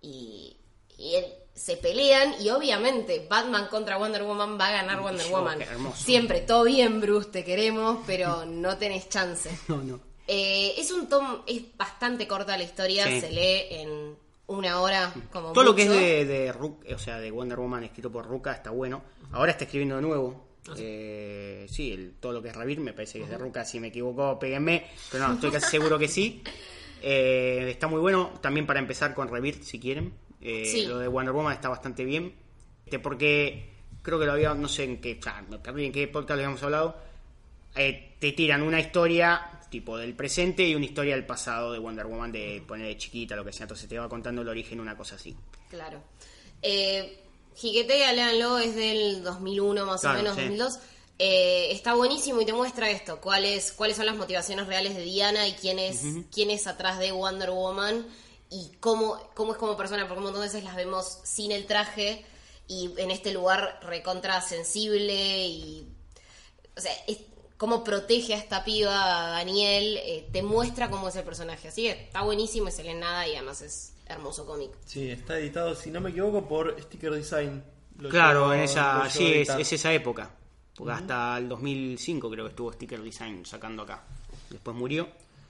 [0.01, 0.57] Y,
[0.97, 5.59] y él- se pelean y obviamente Batman contra Wonder Woman va a ganar Wonder Woman.
[5.95, 9.49] Siempre, todo bien, Bruce, te queremos, pero no tenés chance.
[9.69, 10.01] No, no.
[10.27, 13.21] Eh, es un tom, es bastante corta la historia, Sí.
[13.21, 16.51] se lee en una hora como Todo lo que es de, de
[16.93, 19.01] o sea, de Wonder Woman escrito por Ruka está bueno.
[19.31, 20.45] Ahora está escribiendo de nuevo.
[20.69, 23.63] Ah, Eh, sí, el- todo lo que es Ravir me parece que es de Ruka.
[23.65, 24.85] Si me equivoco, péguenme.
[25.11, 26.41] Pero no, estoy casi seguro que sí.
[27.07, 28.31] Eh, está muy bueno.
[28.41, 30.13] También para empezar con Ravir, si quieren.
[30.41, 30.85] Eh, Sí.
[30.87, 32.33] Lo de Wonder Woman está bastante bien.
[32.83, 33.69] Este, porque
[34.01, 36.63] creo que lo había, no sé en qué, me perdí en qué podcast lo habíamos
[36.63, 36.97] hablado.
[37.75, 42.05] Eh, te tiran una historia tipo del presente y una historia del pasado de Wonder
[42.05, 43.63] Woman de poner de chiquita, lo que sea.
[43.63, 45.35] Entonces te va contando el origen, una cosa así.
[45.69, 46.01] Claro.
[46.61, 47.21] Eh,
[47.55, 50.41] Jiquetea, léanlo, es del 2001 más Claro, o menos, sí.
[50.43, 50.79] 2002.
[51.17, 55.47] Eh, está buenísimo y te muestra esto, cuáles cuáles son las motivaciones reales de Diana
[55.47, 56.01] y quién es,
[56.33, 58.05] quién es atrás de Wonder Woman
[58.49, 61.67] y cómo, cómo es como persona, porque un montón de veces las vemos sin el
[61.67, 62.25] traje
[62.67, 65.87] y en este lugar recontra sensible y...
[66.77, 67.19] O sea, es-
[67.57, 71.67] cómo protege a esta piba, a Daniel, eh, te muestra cómo es el personaje.
[71.67, 74.71] Así que está buenísimo y se lee en nada y además es hermoso cómic.
[74.85, 77.63] Sí, está editado, si no me equivoco, por Sticker Design.
[77.97, 80.31] Lo Claro, en esa, sí, es, es esa época.
[80.75, 84.03] Porque hasta el 2005 creo que estuvo Sticker Design sacando acá.
[84.49, 85.07] Después murió.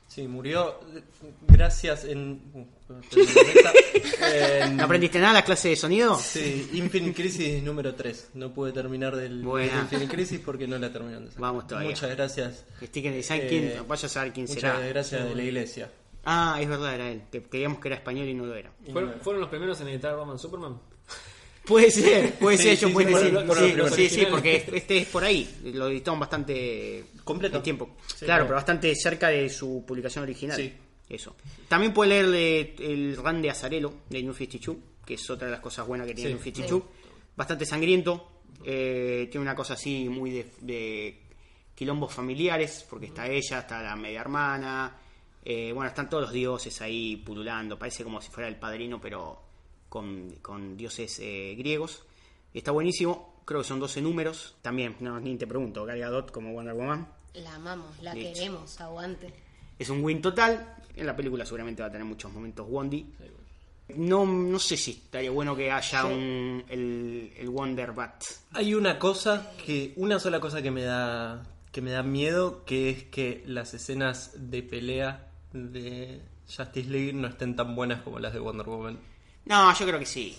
[0.07, 1.03] Sí, murió eh,
[1.47, 2.67] gracias en...
[4.73, 6.17] ¿No aprendiste nada la clase de sonido?
[6.19, 8.29] Sí, Infinite Crisis número 3.
[8.35, 9.81] No pude terminar del Buena.
[9.81, 11.29] Infinite Crisis porque no la terminaron.
[11.37, 11.89] Vamos todavía.
[11.89, 12.65] Muchas gracias.
[12.83, 13.81] Sticker Design, Eh.
[13.87, 14.79] Vaya a saber quién Muchas será.
[14.79, 15.89] gracias de la iglesia.
[16.25, 17.23] Ah, es verdad, era él.
[17.31, 18.71] Que creíamos que era español y no lo era.
[18.91, 20.79] ¿Fueron, fueron los primeros en editar Batman Superman?
[21.65, 23.39] Puede ser, puede Sí, ser, ellos sí, pueden decir.
[23.57, 25.49] Sí, los sí, sí, porque este- este es por ahí.
[25.73, 27.57] Lo editaron bastante Completo.
[27.57, 27.95] en tiempo.
[28.05, 28.45] Sí, claro, claro.
[28.45, 30.57] pero bastante cerca de su publicación original.
[30.57, 30.71] Sí.
[31.09, 31.35] Eso.
[31.67, 35.51] También puede leer de- el run de Azarelo de New 52, que es otra de
[35.51, 36.33] las cosas buenas que tiene Sí.
[36.35, 36.83] New 52.
[37.35, 38.31] Bastante sangriento.
[38.67, 41.21] eh, tiene una cosa así muy de, de
[41.75, 44.97] quilombos familiares, porque está ella, está la media hermana.
[45.43, 47.77] eh, bueno, están todos los dioses ahí pululando.
[47.77, 49.39] Parece como si fuera el padrino, pero
[49.89, 52.03] con, con dioses eh, griegos.
[52.53, 53.41] Está buenísimo.
[53.45, 54.55] Creo que son 12 números.
[54.63, 57.07] También, no, ni te pregunto, Gal Gadot como Wonder Woman.
[57.35, 59.31] La amamos, la queremos, aguante.
[59.77, 60.75] Es un win total.
[60.95, 63.05] En la película seguramente va a tener muchos momentos Wondi.
[63.89, 68.23] No, no sé si estaría bueno que haya un, el, el Wonder Bat.
[68.53, 72.89] Hay una cosa que, una sola cosa que me da, que me da miedo, que
[72.89, 78.33] es que las escenas de pelea de Justice League no estén tan buenas como las
[78.33, 78.99] de Wonder Woman.
[79.45, 80.35] No, yo creo que sí.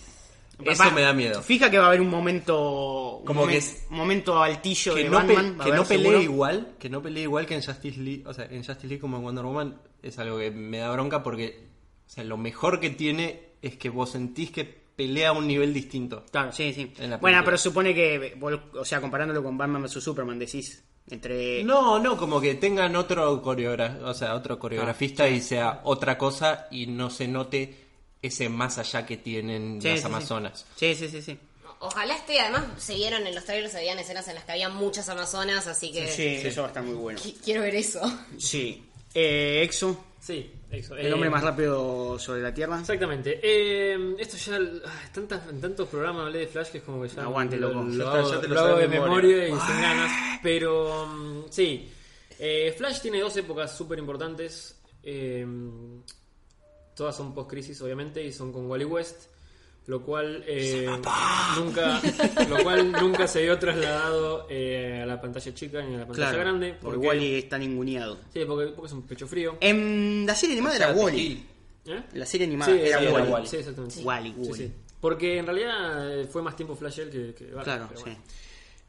[0.63, 1.41] Eso Va- me da miedo.
[1.41, 3.21] Fija que va a haber un momento.
[3.25, 5.57] Como un que es- momento altillo que de no, Batman.
[5.63, 6.21] que no pelee seguro.
[6.21, 9.17] igual, que no pelee igual que en Justice League, o sea, en Justice League como
[9.17, 11.67] en Wonder Woman es algo que me da bronca porque
[12.07, 15.73] o sea, lo mejor que tiene es que vos sentís que pelea a un nivel
[15.73, 16.23] distinto.
[16.31, 16.91] Claro, sí, sí.
[17.21, 20.83] Bueno, pero supone que, vos- o sea, comparándolo con Batman vs Superman, decís.
[21.09, 21.63] Entre.
[21.63, 26.67] No, no, como que tengan otro coreógrafo, o sea, otro coreografista y sea otra cosa
[26.71, 27.86] y no se note
[28.21, 30.05] ese más allá que tienen Sí, las sí.
[30.05, 30.65] Amazonas.
[30.75, 31.37] Sí, sí, sí, sí.
[31.79, 34.69] Ojalá esté, además se vieron en los trailers, se veían escenas en las que había
[34.69, 37.19] muchas amazonas, así que Sí, eso va a estar muy bueno.
[37.19, 38.01] qui- quiero ver eso.
[38.39, 38.83] Sí.
[39.13, 40.95] Eh, Exo, Sí, eso.
[40.97, 42.79] el Eh, hombre más rápido sobre la Tierra.
[42.79, 43.39] Exactamente.
[43.43, 44.57] Eh, esto ya.
[44.85, 47.21] ah, tantas- en tantos programas hablé de Flash que es como que ya.
[47.21, 47.83] Aguante, lo, loco.
[47.85, 49.47] lo Ya está, hago, ya te lo lo hago de memoria, memoria.
[49.47, 50.39] y sin ganas.
[50.43, 51.05] Pero.
[51.05, 51.89] mm, sí.
[52.39, 54.75] Eh, Flash tiene dos épocas súper importantes.
[56.97, 59.27] Todas son post-crisis, obviamente, y son con Wally West.
[59.85, 60.85] Lo cual, eh,
[61.57, 62.01] nunca,
[62.49, 66.27] lo cual nunca se vio trasladado eh, a la pantalla chica ni a la pantalla
[66.31, 66.75] Claro, grande.
[66.81, 68.17] porque Wally está ninguneado.
[68.33, 69.55] Sí, porque, porque es un pecho frío.
[69.61, 71.41] En la serie animada era Wally.
[71.85, 72.03] ¿Eh?
[72.15, 73.31] La serie animada Sí, era sí, Wally.
[73.31, 73.47] Wally.
[73.47, 74.01] Sí, exactamente.
[74.03, 74.53] Wally, Sí, Wally.
[74.65, 74.73] sí.
[74.99, 78.03] Porque en realidad eh, fue más tiempo Flash él que, que Claro, pero sí.
[78.07, 78.19] bueno.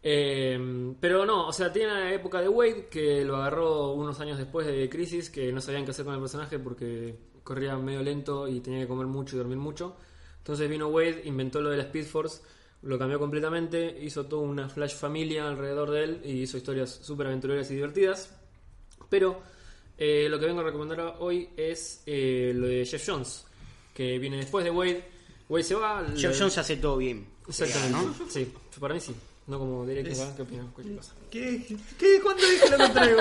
[0.03, 4.39] Eh, pero no, o sea, tiene la época de Wade que lo agarró unos años
[4.39, 7.15] después de Crisis, que no sabían qué hacer con el personaje porque
[7.49, 9.97] corría medio lento y tenía que comer mucho y dormir mucho.
[10.37, 12.43] Entonces vino Wade, inventó lo de la Speed Force,
[12.83, 17.29] lo cambió completamente, hizo toda una Flash familia alrededor de él y hizo historias súper
[17.29, 18.35] aventureras y divertidas.
[19.09, 19.41] Pero
[19.97, 23.47] eh, lo que vengo a recomendar hoy es eh, lo de Jeff Jones,
[23.95, 25.05] que viene después de Wade.
[25.49, 26.05] Wade se va.
[26.15, 27.27] Jeff le- Jones hace todo bien.
[27.49, 27.97] Exactamente.
[27.97, 28.31] ¿no?
[28.31, 29.15] Sí, para mí sí.
[29.47, 30.37] No como directo, ¿verdad?
[30.37, 30.73] ¿qué opinan?
[31.31, 31.77] ¿Qué?
[31.99, 32.21] ¿Qué?
[32.23, 33.17] ¿Cuándo dije lo contrario?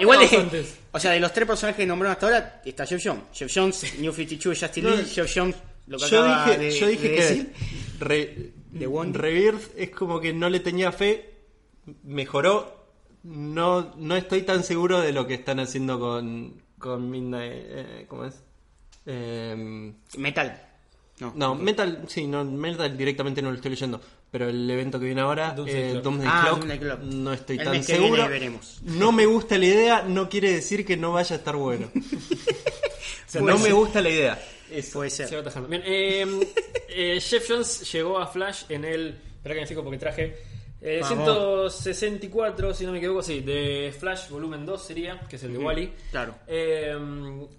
[0.00, 0.78] Igual antes.
[0.96, 3.24] O sea, de los tres personajes que nombraron hasta ahora, está Jeff Jones.
[3.32, 5.56] Jeff Jones, New 52 de Justin No, Lee, Jeff Jones,
[5.86, 7.52] lo que Yo acaba dije, de, yo dije de que decir.
[8.00, 8.86] Re- De.
[9.12, 11.30] Rebirth es como que no le tenía fe,
[12.02, 12.74] mejoró.
[13.22, 17.52] No, no estoy tan seguro de lo que están haciendo con, con Midnight.
[17.54, 18.34] eh, ¿Cómo es?
[19.04, 20.62] Em, Metal.
[21.20, 24.00] No, no, Metal, sí, no, Metal directamente no lo estoy leyendo.
[24.30, 26.04] Pero el evento que viene ahora, Doomsday eh, Clock.
[26.04, 27.00] Doomsday Ah, Clock, Doomsday Clock.
[27.00, 28.28] no estoy El tan mes que viene seguro.
[28.28, 28.78] veremos.
[28.82, 31.88] No me gusta la idea, no quiere decir que no vaya a estar bueno.
[31.94, 32.00] o
[33.26, 33.74] sea, Puede no me ser.
[33.74, 34.42] gusta la idea.
[34.70, 34.98] Eso.
[34.98, 35.38] Puede Se va ser.
[35.38, 35.68] atajando.
[35.68, 36.26] Bien, eh,
[36.88, 39.08] eh, Jeff Jones llegó a Flash en el.
[39.36, 40.36] Espera que me fijo porque traje.
[40.80, 41.72] eh, Vamos.
[41.76, 45.58] 164, si no me equivoco, sí, de Flash volumen 2 sería, que es el de
[45.58, 45.92] Wally.
[46.10, 46.34] claro.
[46.48, 46.94] Eh,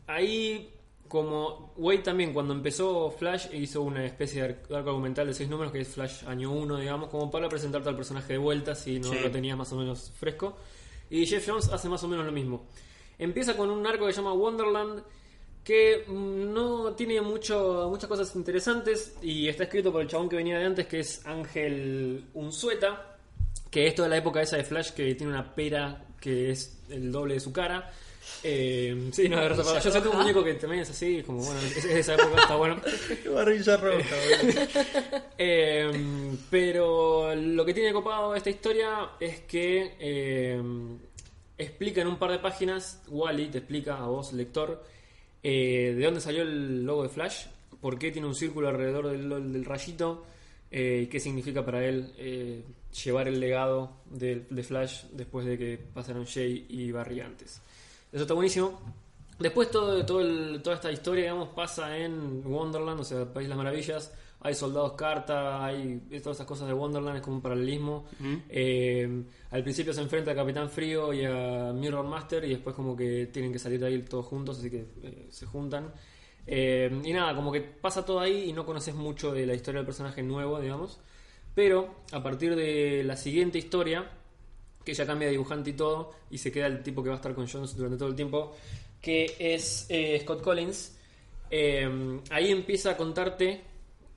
[0.06, 0.70] ahí,
[1.08, 5.72] como Wade también, cuando empezó Flash, hizo una especie de arco argumental de 6 números,
[5.72, 9.10] que es Flash año 1, digamos, como para presentarte al personaje de vuelta, si no
[9.10, 9.20] Sí.
[9.22, 10.58] lo tenías más o menos fresco.
[11.10, 12.66] Y Jeff Jones hace más o menos lo mismo.
[13.18, 15.04] Empieza con un arco que se llama Wonderland,
[15.64, 20.36] que mm, no tiene mucho, muchas cosas interesantes y está escrito por el chabón que
[20.38, 23.18] venía de antes, que es Ángel Unzueta,
[23.70, 27.12] que es toda la época esa de Flash que tiene una pera que es el
[27.12, 27.92] doble de su cara.
[28.44, 31.40] Eh, sí, no, de verdad, yo sé que un muñeco que también es así, como
[31.44, 32.82] bueno, es, es de esa época, está bueno.
[33.34, 34.62] Barrilla roja, boludo.
[35.40, 35.92] Eh,
[36.50, 40.62] pero lo que tiene copado esta historia es que eh,
[41.58, 44.84] explica en un par de páginas, Wally te explica a vos, lector,
[45.44, 47.46] eh, de dónde salió el logo de Flash,
[47.82, 50.26] por qué tiene un círculo alrededor del, del rayito,
[50.70, 52.64] eh, y qué significa para él eh,
[53.04, 57.62] llevar el legado de, de Flash después de que pasaron Jay y Barry antes.
[58.12, 58.80] Eso está buenísimo.
[59.40, 63.50] Después todo, todo el- toda esta historia, digamos, pasa en Wonderland, o sea, País de
[63.50, 64.14] las Maravillas.
[64.40, 68.06] Hay soldados carta, hay todas esas cosas de Wonderland, es como un paralelismo.
[68.50, 72.96] Eh, al principio se enfrenta a Capitán Frío y a Mirror Master y después como
[72.96, 75.92] que tienen que salir de ahí todos juntos, así que eh, se juntan.
[76.46, 79.80] Eh, y nada, como que pasa todo ahí y no conoces mucho de la historia
[79.80, 81.00] del personaje nuevo, digamos.
[81.56, 84.10] Pero a partir de la siguiente historia,
[84.88, 87.18] que ya cambia de dibujante y todo, y se queda el tipo que va a
[87.18, 88.56] estar con Jones durante todo el tiempo,
[89.02, 90.98] que es eh, Scott Collins.
[91.52, 93.62] Eh, ahí empieza a contarte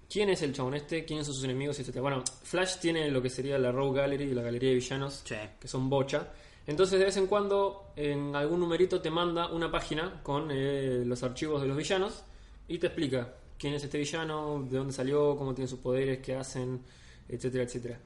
[0.09, 1.99] quién es el chabón este, quiénes son sus enemigos, etc.
[1.99, 5.35] Bueno, Flash tiene lo que sería la Rogue Gallery y la galería de villanos, Sí.
[5.59, 6.29] que son bocha.
[6.69, 11.21] Entonces, de vez en cuando, en algún numerito te manda una página con eh, los
[11.25, 12.23] archivos de los villanos
[12.69, 16.37] y te explica quién es este villano, de dónde salió, cómo tiene sus poderes, qué
[16.37, 16.81] hacen,
[17.29, 17.99] etcétera, etcétera.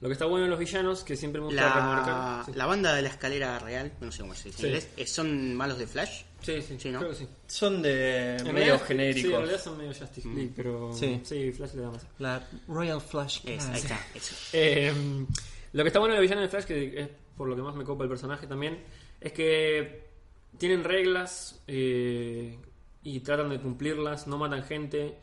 [0.00, 2.44] Lo que está bueno en los villanos, que siempre me gusta La, remarcar.
[2.46, 2.52] Sí.
[2.54, 4.62] la banda de la escalera real, no sé cómo se dice Sí.
[4.66, 6.22] en inglés, eh, ¿son malos de Flash?
[6.40, 7.00] Sí, sí, Sí, ¿no?
[7.00, 7.28] creo que sí.
[7.48, 9.32] Son de En medio realidad- Sí, en genéricos.
[9.32, 11.20] realidad son medio Justice League, pero Sí.
[11.24, 12.06] sí, Flash le da más.
[12.20, 13.40] La Royal Flash.
[13.44, 14.34] Es, ahí está, eso.
[14.52, 14.92] Eh,
[15.72, 17.74] lo que está bueno de los villanos de Flash, que es por lo que más
[17.74, 18.78] me copa el personaje también,
[19.20, 20.06] es que
[20.58, 22.56] tienen reglas eh,
[23.02, 25.16] y tratan de cumplirlas, no matan gente.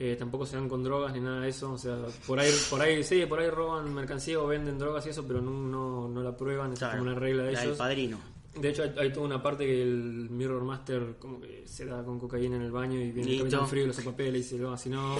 [0.00, 1.72] Eh, tampoco se dan con drogas ni nada de eso.
[1.72, 5.08] O sea, por ahí, por ahí, sí, por ahí roban mercancía o venden drogas y
[5.08, 6.72] eso, pero no, no, no la prueban.
[6.72, 7.78] Es como una regla de la del ellos.
[7.78, 8.18] padrino.
[8.54, 12.04] De hecho, hay, hay toda una parte que el Mirror Master como que se da
[12.04, 13.38] con cocaína en el baño y viene el.
[13.38, 15.16] Capitán Frío y los papel y dice, no, si no...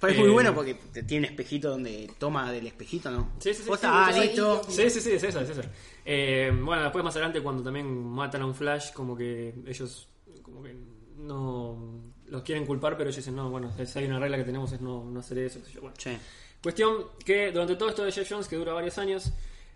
[0.00, 0.74] Pero es muy Eh, bueno porque
[1.06, 3.32] tiene un espejito donde toma del espejito, ¿no?
[3.38, 4.62] Sí, sí, sí, estás, ah, sí, listo.
[4.68, 5.62] Sí, sí, sí, es esa, es esa.
[6.04, 10.08] Eh, bueno, después más adelante cuando también matan a un Flash, como que ellos
[10.42, 10.74] como que
[11.16, 12.03] no
[12.34, 14.80] los quieren culpar, pero ellos dicen, no, bueno, si hay una regla que tenemos es
[14.80, 15.60] no, no hacer eso.
[15.72, 15.80] yo.
[15.80, 16.10] Bueno, Sí.
[16.62, 19.32] Cuestión que durante todo esto de Jeff Jones, que dura varios años,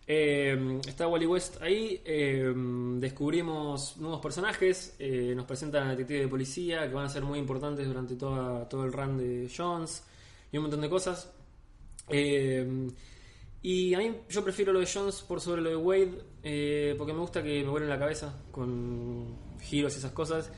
[0.07, 2.51] eh, está Wally West ahí, eh,
[2.97, 7.39] descubrimos nuevos personajes, eh, nos presentan a detectives de policía que van a ser muy
[7.39, 10.03] importantes durante toda, todo el run de Jones
[10.51, 11.31] y un montón de cosas.
[12.09, 12.89] Eh,
[13.63, 17.13] y a mí yo prefiero lo de Jones por sobre lo de Wade, eh, porque
[17.13, 20.51] me gusta que me vuelen la cabeza con giros y esas cosas.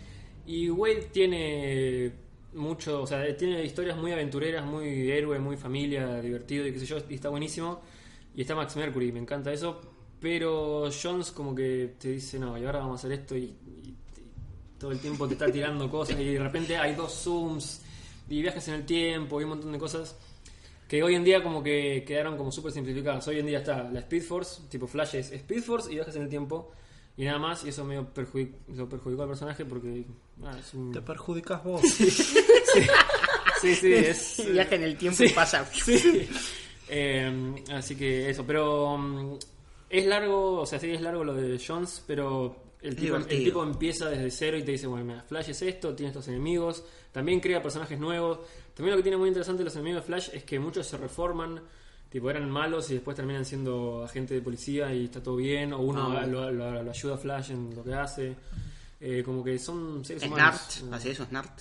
[0.47, 2.13] Y Wade tiene
[2.55, 6.87] mucho, o sea, tiene historias muy aventureras, muy héroe, muy familia, divertido y qué sé
[6.87, 7.81] yo, y está buenísimo.
[8.35, 9.81] Y está Max Mercury, me encanta eso.
[10.21, 13.95] Pero Jones como que te dice, no, y ahora vamos a hacer esto y, y-
[14.79, 17.83] todo el tiempo te está tirando cosas y de repente hay dos zooms
[18.31, 20.17] y viajes en el tiempo y un montón de cosas
[20.89, 23.29] que hoy en día como que quedaron como súper simplificadas.
[23.29, 26.23] Hoy en día está la Speed Force, tipo Flash es Speed Force y viajes en
[26.23, 26.73] el tiempo
[27.21, 30.05] y nada más, y eso medio perjudic- lo perjudicó al personaje porque
[30.45, 30.93] ah, es un...
[30.93, 31.83] Te perjudicas vos.
[31.83, 34.43] Sí, sí, es...
[34.51, 35.27] Viaja en el tiempo Sí.
[35.27, 35.65] y pasa.
[35.73, 36.29] Sí.
[36.89, 39.37] Eh, así que eso, pero mm,
[39.91, 43.63] es largo, o sea, sí es largo lo de Jones, pero el tipo, el tipo
[43.63, 47.39] empieza desde cero y te dice, bueno, mira, Flash es esto, tiene estos enemigos, también
[47.39, 48.41] crea personajes nuevos.
[48.75, 51.61] También lo que tiene muy interesante los enemigos de Flash es que muchos se reforman,
[52.11, 55.79] tipo eran malos y después terminan siendo agentes de policía y está todo bien, o
[55.79, 58.35] uno Ah, lo, lo- lo ayuda a Flash en lo que hace.
[59.01, 61.01] Eh, como que son seres Snart, humanos.
[61.01, 61.61] hace eso, Snart.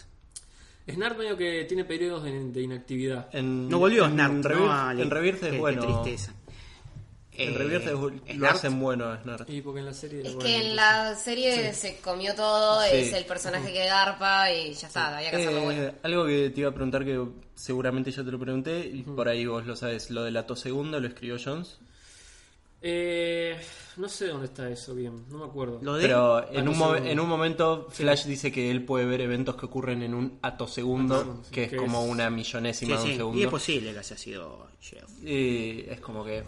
[0.91, 3.29] Snart medio que tiene periodos de, de inactividad.
[3.31, 4.71] En, No volvió en Snart, Rebirth, ¿no?
[4.73, 5.01] Ali?
[5.03, 5.81] en Rebirth Qué- es qué bueno.
[6.01, 6.33] tristeza.
[7.39, 7.87] En Eh, Rebirth
[8.27, 9.49] es- lo hacen bueno a Snart.
[9.49, 10.19] Y porque en la serie...
[10.19, 12.89] Es bueno, que en la serie se comió todo, Sí.
[12.97, 15.91] es el personaje que garpa y ya está, había que hacerlo Eh, bueno.
[16.03, 17.19] Algo que te iba a preguntar que
[17.55, 20.11] seguramente ya te lo pregunté y por ahí vos lo sabes.
[20.11, 21.79] Lo de la tos segunda lo escribió Jones.
[22.81, 23.59] Eh,
[23.97, 25.79] no sé dónde está eso bien, no me acuerdo.
[25.81, 29.57] Lo de Pero en un, en un momento Flash dice que él puede ver eventos
[29.57, 33.01] que ocurren en un atosegundo, sí, que es que como es- una Sí, millonésima de
[33.01, 33.09] un sí.
[33.09, 33.49] Y es segundo.
[33.49, 35.09] posible que haya sido Jeff.
[35.25, 36.41] Y es como que...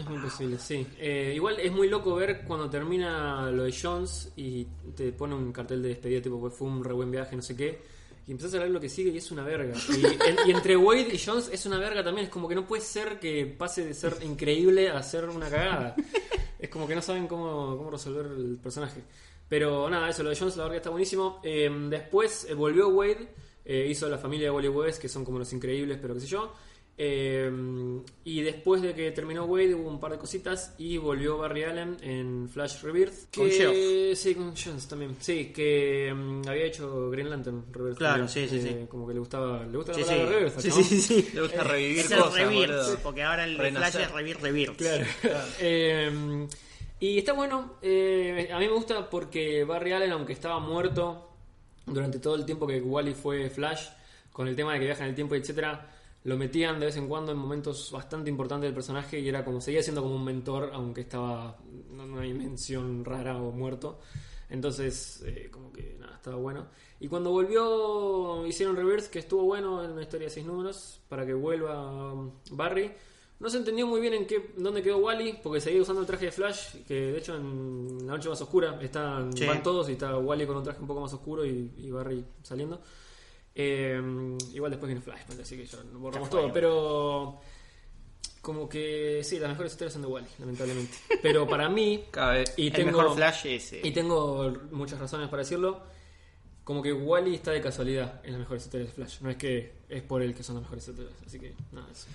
[0.00, 0.86] Es muy posible, sí.
[0.98, 4.64] Eh, igual es muy loco ver cuando termina lo de Jones y
[4.96, 7.78] te pone un cartel de despedida tipo fue un re buen viaje, no sé qué.
[8.26, 9.74] Y empezás a ver lo que sigue y es una verga.
[9.90, 12.26] Y, en- y entre Wade y Jones es una verga también.
[12.26, 15.96] Es como que no puede ser que pase de ser increíble a ser una cagada.
[16.58, 19.02] Es como que no saben cómo, cómo resolver el personaje.
[19.48, 21.40] Pero nada, eso, lo de Jones la verdad está buenísimo.
[21.42, 23.28] Eh, después eh, volvió Wade,
[23.64, 26.26] eh, hizo la familia de Wally West, que son como los increíbles, pero qué sé
[26.28, 26.52] yo.
[27.02, 27.50] Eh,
[28.24, 31.96] y después de que terminó Wade hubo un par de cositas y volvió Barry Allen
[32.02, 33.34] en Flash Rebirth.
[33.34, 35.16] Con que, Sí, con Jones también.
[35.18, 37.96] Sí, que mm, había hecho Green Lantern Rebirth.
[37.96, 38.28] Claro, también.
[38.28, 38.86] sí, sí, Eh, sí.
[38.90, 40.14] Como que le gustaba, le gusta Sí, la sí.
[40.26, 40.58] Rebirth.
[40.60, 40.74] Sí, ¿no?
[40.74, 41.28] sí, sí, sí.
[41.34, 43.90] Le gusta revivir Es cosas, Rebirth, porque ahora el Renacer.
[43.92, 44.76] Flash es Rebirth Rebirth.
[44.76, 45.06] Claro.
[45.60, 46.46] Eh,
[47.00, 47.76] y está bueno.
[47.80, 51.30] eh, a mí me gusta porque Barry Allen, aunque estaba muerto
[51.86, 53.86] durante todo el tiempo que Wally fue Flash,
[54.32, 57.08] con el tema de que viaja en el tiempo, etcétera, lo metían de vez en
[57.08, 60.70] cuando en momentos bastante importantes del personaje y era como seguía siendo como un mentor,
[60.74, 61.56] aunque estaba
[61.92, 63.98] en una dimensión rara o muerto.
[64.50, 66.66] Entonces, eh, como que nada, estaba bueno.
[66.98, 71.24] Y cuando volvió, hicieron Rebirth, que estuvo bueno en una historia de seis números, para
[71.24, 72.90] que vuelva um, Barry.
[73.38, 76.26] No se entendió muy bien en qué, dónde quedó Wally, porque seguía usando el traje
[76.26, 79.46] de Flash, que de hecho en la noche más oscura están, Sí.
[79.46, 82.22] van todos y está Wally con un traje un poco más oscuro y, y Barry
[82.42, 82.82] saliendo.
[83.54, 84.00] Eh,
[84.52, 86.40] igual después viene Flash, así que ya lo borramos Ya fue.
[86.42, 87.40] todo, pero
[88.40, 90.96] como que sí, las mejores historias son de Wally, lamentablemente.
[91.22, 92.44] Pero para mí, Cabe.
[92.56, 93.72] y el tengo, mejor Flash es.
[93.74, 95.82] eh, y tengo muchas razones para decirlo.
[96.64, 99.20] Como que Wally está de casualidad en las mejores historias de Flash.
[99.22, 101.12] No es que es por él que son las mejores historias.
[101.26, 102.06] Así que, nada, eso.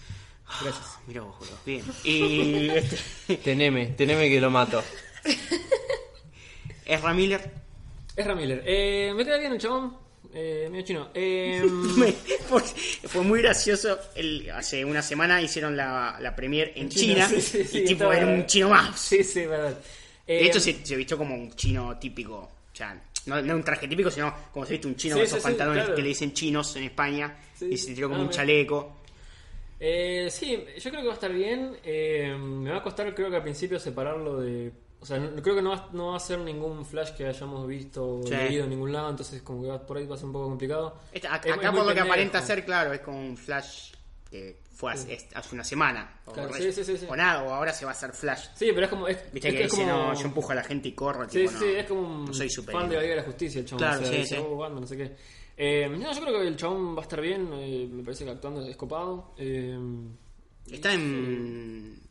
[0.61, 0.99] Gracias.
[1.07, 1.57] Mirá vos, boludo.
[1.65, 1.83] Bien.
[2.05, 4.81] Y este, Teneme, teneme que lo mato.
[6.85, 7.51] Ezra Miller.
[8.15, 8.63] Es Miller.
[8.65, 9.97] Eh, me queda bien el chabón.
[10.37, 11.09] Eh, medio chino.
[11.15, 11.63] Eh,
[11.97, 12.11] Me-
[13.07, 13.97] fue, muy gracioso.
[14.15, 17.27] El, hace una semana hicieron la, la premier en China.
[17.29, 18.99] Sí, sí, sí, y tipo era un chino más.
[18.99, 19.77] sí, sí, verdad.
[20.27, 22.35] De Eh, hecho, se, se vistió como un chino típico.
[22.37, 25.41] O sea, no, no un traje típico, sino como se viste un chino con esos
[25.41, 25.95] pantalones claro.
[25.95, 27.37] que le dicen chinos en España.
[27.61, 28.97] Y se tiró como Ah, un chaleco.
[29.79, 31.77] Eh, sí, yo creo que va a estar bien.
[31.83, 34.71] Eh, me va a costar, creo que al principio, separarlo de
[35.05, 37.67] O sea, no- creo que no va, no va a ser ningún flash que hayamos
[37.67, 38.31] visto o Sí.
[38.31, 40.47] leído en ningún lado, entonces como que va- por ahí va a ser un poco
[40.49, 40.97] complicado.
[41.11, 43.91] Es- acá es por lo que aparenta ser, claro, es como un flash
[44.31, 46.21] que fue hace, es- hace una semana.
[46.25, 48.47] O, Claro, sí, sí, o nada, o ahora se va a hacer flash.
[48.55, 49.07] Sí, pero es como...
[49.07, 49.87] Es, Viste que que dice, como...
[49.93, 51.29] no, yo empujo a la gente y corro.
[51.29, 53.21] Sí, tipo, sí, no, sí, es como un no soy fan de la Liga de
[53.21, 53.77] la Justicia el chabón.
[53.77, 54.41] Claro, o sea, sí, dice, sí.
[54.43, 55.15] "Oh, Batman, no sé qué.
[55.55, 58.31] Eh, no, yo creo que el chabón va a estar bien, eh, me parece que
[58.31, 59.33] actuando es copado.
[59.37, 59.77] Eh,
[60.71, 62.01] Está en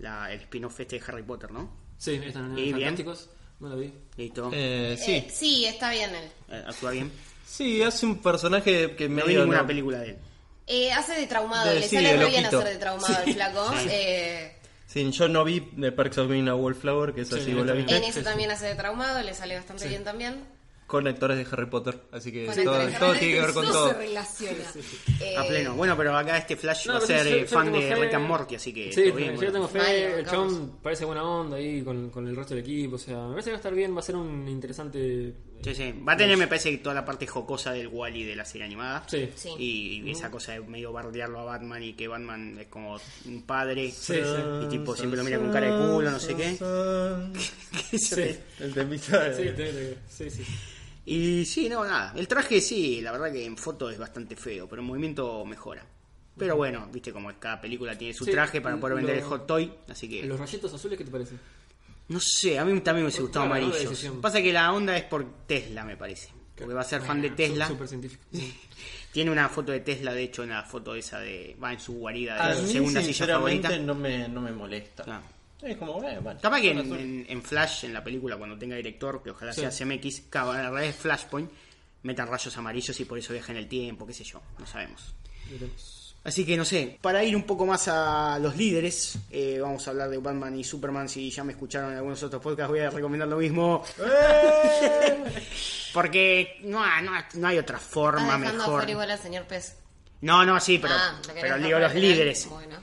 [0.00, 1.79] la, el spin-off este de Harry Potter, ¿no?
[2.00, 2.80] Sí, están ¿Y bien?
[2.80, 3.28] fantásticos.
[3.60, 3.92] No lo vi.
[4.16, 4.50] Listo.
[4.52, 6.28] Eh, sí, Eh, sí, está bien él.
[6.50, 7.12] Eh, Actúa bien.
[7.46, 10.18] sí, hace un personaje que No me vi ninguna película de él.
[10.66, 13.34] Eh, hace de traumado, De- le sí, sale de muy bien hacer de traumado el
[13.34, 13.72] flaco.
[13.90, 17.54] Eh, Sí, yo no vi The Perks of Being a Wallflower, que es Sí, así,
[17.54, 20.42] vos la en ese también hace de traumado, le sale bastante bien también.
[20.90, 22.64] Con actores de Harry Potter, así que todo,
[22.98, 23.88] todo tiene que ver con todo.
[23.90, 24.64] se relaciona.
[25.20, 25.74] Eh, A pleno.
[25.76, 28.14] Bueno, pero acá este Flash No, va a ser yo- yo fan de fe- Rick
[28.14, 29.30] and Morty, así que Sí, todo bien.
[29.30, 29.52] yo bueno.
[29.52, 32.96] tengo fe, Vale, el chabón parece buena onda ahí con, con el resto del equipo,
[32.96, 35.32] o sea, me parece que va a estar bien, va a ser un interesante...
[35.62, 35.94] Sí, sí.
[36.08, 39.04] Va a tener, me parece, toda la parte jocosa del Wally de la serie animada.
[39.06, 39.28] Sí.
[39.36, 39.50] Sí.
[39.58, 43.42] Y, y esa cosa de medio bardearlo a Batman y que Batman es como un
[43.42, 43.90] padre.
[43.90, 44.42] Sí, sí.
[44.64, 46.56] Y tipo siempre lo mira con cara de culo, no sé qué.
[48.14, 48.38] ¿Qué.
[48.60, 49.34] El temita
[50.08, 50.44] sí, sí.
[51.06, 52.12] Y sí, no, nada.
[52.16, 55.84] El traje sí, la verdad que en foto es bastante feo, pero en movimiento mejora.
[56.36, 59.28] Pero bueno, viste como cada película tiene su Sí, traje para poder vender lo- el
[59.28, 60.24] hot toy, así que...
[60.24, 61.34] ¿Los rayitos azules qué te parece?
[62.08, 63.60] No sé, a mí también me hubiese gustado Claro, ¿no?
[63.60, 63.90] La amarillos.
[63.90, 64.20] decisión.
[64.20, 66.30] Pasa que la onda es por Tesla, me parece.
[66.56, 67.66] Porque va a ser fan de Tesla.
[67.68, 68.22] Súper científico.
[68.32, 68.54] sí.
[69.12, 71.56] Tiene una foto de Tesla, de hecho, en la foto esa de...
[71.62, 73.84] Va en su guarida, A de su mí, segunda silla sinceramente, favorita.
[73.84, 75.02] no me, no me molesta.
[75.02, 75.22] Claro.
[75.62, 78.76] Es como, eh, bueno, Capaz que en, en- en Flash, en la película, cuando tenga
[78.76, 79.60] director, que ojalá Sí.
[79.60, 81.50] sea CMX, claro, a la vez Flashpoint,
[82.02, 85.14] metan rayos amarillos y por eso viaja en el tiempo, qué sé yo, no sabemos.
[85.50, 85.96] Veremos.
[86.22, 89.90] Así que no sé, para ir un poco más a los líderes, eh, vamos a
[89.90, 91.08] hablar de Batman y Superman.
[91.08, 93.82] Si ya me escucharon en algunos otros podcasts, voy a recomendar lo mismo.
[95.92, 98.88] Porque no, hay- no, hay- no hay otra forma mejor.
[98.88, 99.76] igual al señor Pez.
[100.20, 102.46] No, no, sí, pero, ah, pero digo los líderes.
[102.48, 102.76] Bueno.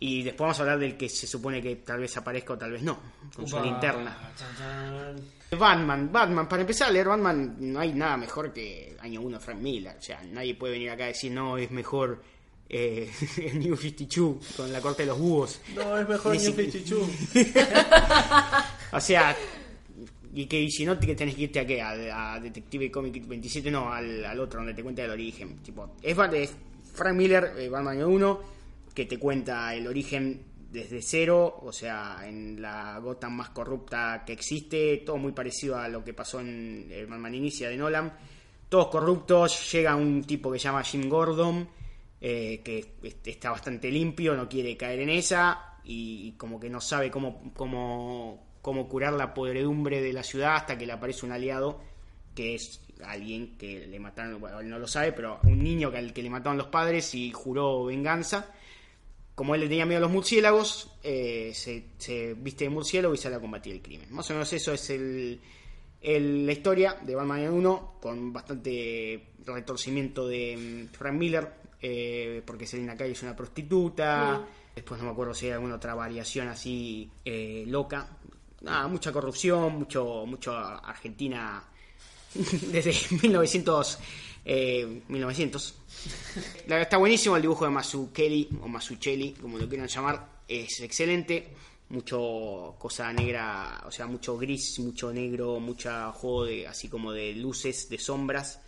[0.00, 2.70] Y después vamos a hablar del que se supone que tal vez aparezca o tal
[2.72, 2.98] vez no,
[3.34, 3.64] con su Upa.
[3.64, 4.16] linterna.
[4.36, 5.58] Chan, chan.
[5.58, 9.58] Batman, Batman, para empezar a leer Batman no hay nada mejor que año 1 Frank
[9.60, 12.22] Miller, o sea, nadie puede venir acá a decir no, es mejor
[12.68, 15.60] eh, el New 52 con la corte de los búhos.
[15.74, 17.08] No, es mejor Ni New si- 52.
[18.92, 19.36] O sea,
[20.34, 23.26] y que y si no que tenés que irte a qué, a, a Detective Comic
[23.26, 25.56] 27, no, al, al otro donde te cuenta el origen.
[25.62, 26.54] Tipo, es, es
[26.94, 28.40] Frank Miller, eh, Batman año 1,
[28.98, 30.42] que te cuenta el origen
[30.72, 35.86] desde cero, o sea, en la Gotham más corrupta que existe, todo muy parecido a
[35.86, 38.12] lo que pasó en el Batman Inicia de Nolan.
[38.68, 41.68] Todos corruptos, llega un tipo que se llama Jim Gordon,
[42.20, 46.80] eh, que est- está bastante limpio, no quiere caer en esa y, como que no
[46.80, 51.30] sabe cómo, cómo, cómo curar la podredumbre de la ciudad hasta que le aparece un
[51.30, 51.80] aliado
[52.34, 56.12] que es alguien que le mataron, bueno, él no lo sabe, pero un niño al
[56.12, 58.52] que le mataron los padres y juró venganza.
[59.38, 63.18] Como él le tenía miedo a los murciélagos, eh, se, se viste de murciélago y
[63.18, 64.08] sale a combatir el crimen.
[64.12, 65.40] Más o menos eso es el,
[66.00, 72.66] el- la historia de Batman 1, con bastante retorcimiento de mm, Frank Miller, eh, porque
[72.66, 74.44] Selina Kyle es una prostituta.
[74.74, 78.08] Después no me acuerdo si hay alguna otra variación así eh, loca.
[78.62, 81.62] Nada, mucha corrupción, mucho, mucho Argentina
[82.72, 83.98] desde 1900.
[84.50, 85.74] Eh, 1900.
[86.66, 90.80] La verdad está buenísimo el dibujo de Mazzucchelli o Mazzucchelli, como lo quieran llamar, es
[90.80, 91.54] excelente.
[91.90, 97.34] Mucho cosa negra, o sea, mucho gris, mucho negro, mucha juego de, así como de
[97.34, 98.60] luces, de sombras.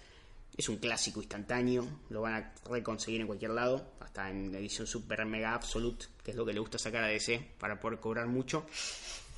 [0.54, 4.86] Es un clásico instantáneo, lo van a reconseguir en cualquier lado, hasta en la edición
[4.86, 8.26] Super Mega Absolute, que es lo que le gusta sacar a DC para poder cobrar
[8.26, 8.66] mucho.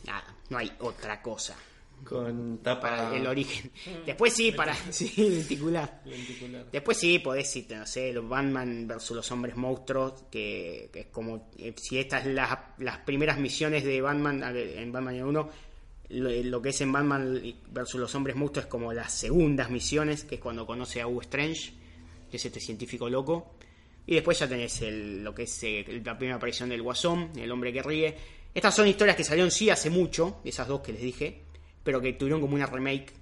[0.04, 1.56] Nada, no hay otra cosa
[2.04, 2.80] Con tapa.
[2.80, 3.70] para el origen.
[4.06, 4.74] Después sí, para.
[4.90, 6.02] Sí, lenticular.
[6.72, 11.06] Después sí, podés irte, no sé, los Batman versus los hombres monstruos, que, que es
[11.06, 11.50] como.
[11.58, 15.50] eh, si estas las, las primeras misiones de Batman en Batman 1,
[16.10, 17.40] lo, lo que es en Batman
[17.70, 21.22] versus los hombres monstruos es como las segundas misiones, que es cuando conoce a Hugo
[21.22, 21.72] Strange,
[22.30, 23.54] que es este científico loco.
[24.04, 27.50] Y después ya tenés el- lo que es eh, la primera aparición del Guasón, el
[27.52, 28.16] hombre que ríe.
[28.52, 31.44] Estas son historias que salieron sí hace mucho, esas dos que les dije,
[31.82, 33.12] pero que tuvieron como una remake,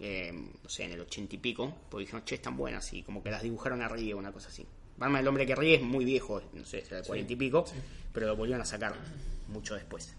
[0.00, 3.22] eh, no sé, en el ochenta y pico, porque dijeron, che, están buenas, y como
[3.22, 4.64] que las dibujaron arriba, una cosa así.
[4.98, 7.64] Batman, el hombre que ríe, es muy viejo, no sé, será de cuarenta y pico,
[8.12, 8.94] pero lo volvieron a sacar
[9.48, 10.14] mucho después.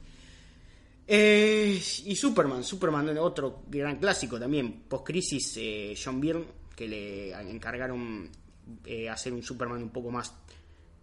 [1.08, 8.30] Eh, y Superman, Superman, otro gran clásico también, post-crisis, eh, John Byrne, que le encargaron
[8.86, 10.34] eh, hacer un Superman un poco más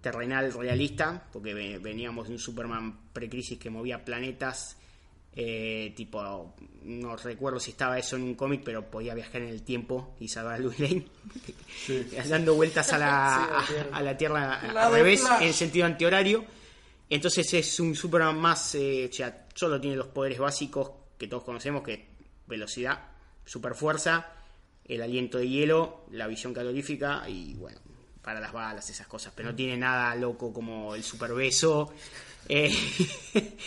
[0.01, 4.77] terrenal, realista, porque ve- veníamos de un Superman pre-crisis que movía planetas
[5.37, 6.55] Eh, tipo,
[6.85, 10.29] no recuerdo si estaba eso en un cómic, pero podía viajar en el tiempo y
[10.29, 11.07] salvar a Lois Lane.
[12.29, 15.43] Dando vueltas a la, a, a la Tierra La al revés, Flash.
[15.43, 16.45] en sentido antihorario.
[17.11, 21.43] Entonces es un Superman más, eh, o sea, solo tiene los poderes básicos que todos
[21.45, 22.01] conocemos, que es
[22.47, 22.99] velocidad,
[23.45, 24.33] super fuerza,
[24.85, 27.79] el aliento de hielo, la visión calorífica y bueno,
[28.23, 29.33] para las balas, esas cosas.
[29.37, 31.93] Pero no tiene nada loco como el super beso.
[32.49, 32.73] eh,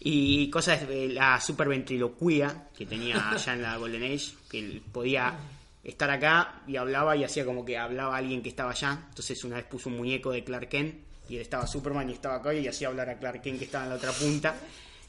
[0.00, 5.36] y cosas, eh, la super ventriloquía que tenía allá en la Golden Age, que podía
[5.82, 9.06] estar acá y hablaba y hacía como que hablaba a alguien que estaba allá.
[9.08, 10.94] Entonces una vez puso un muñeco de Clark Kent
[11.28, 13.84] y él estaba Superman y estaba acá y hacía hablar a Clark Kent que estaba
[13.84, 14.54] en la otra punta.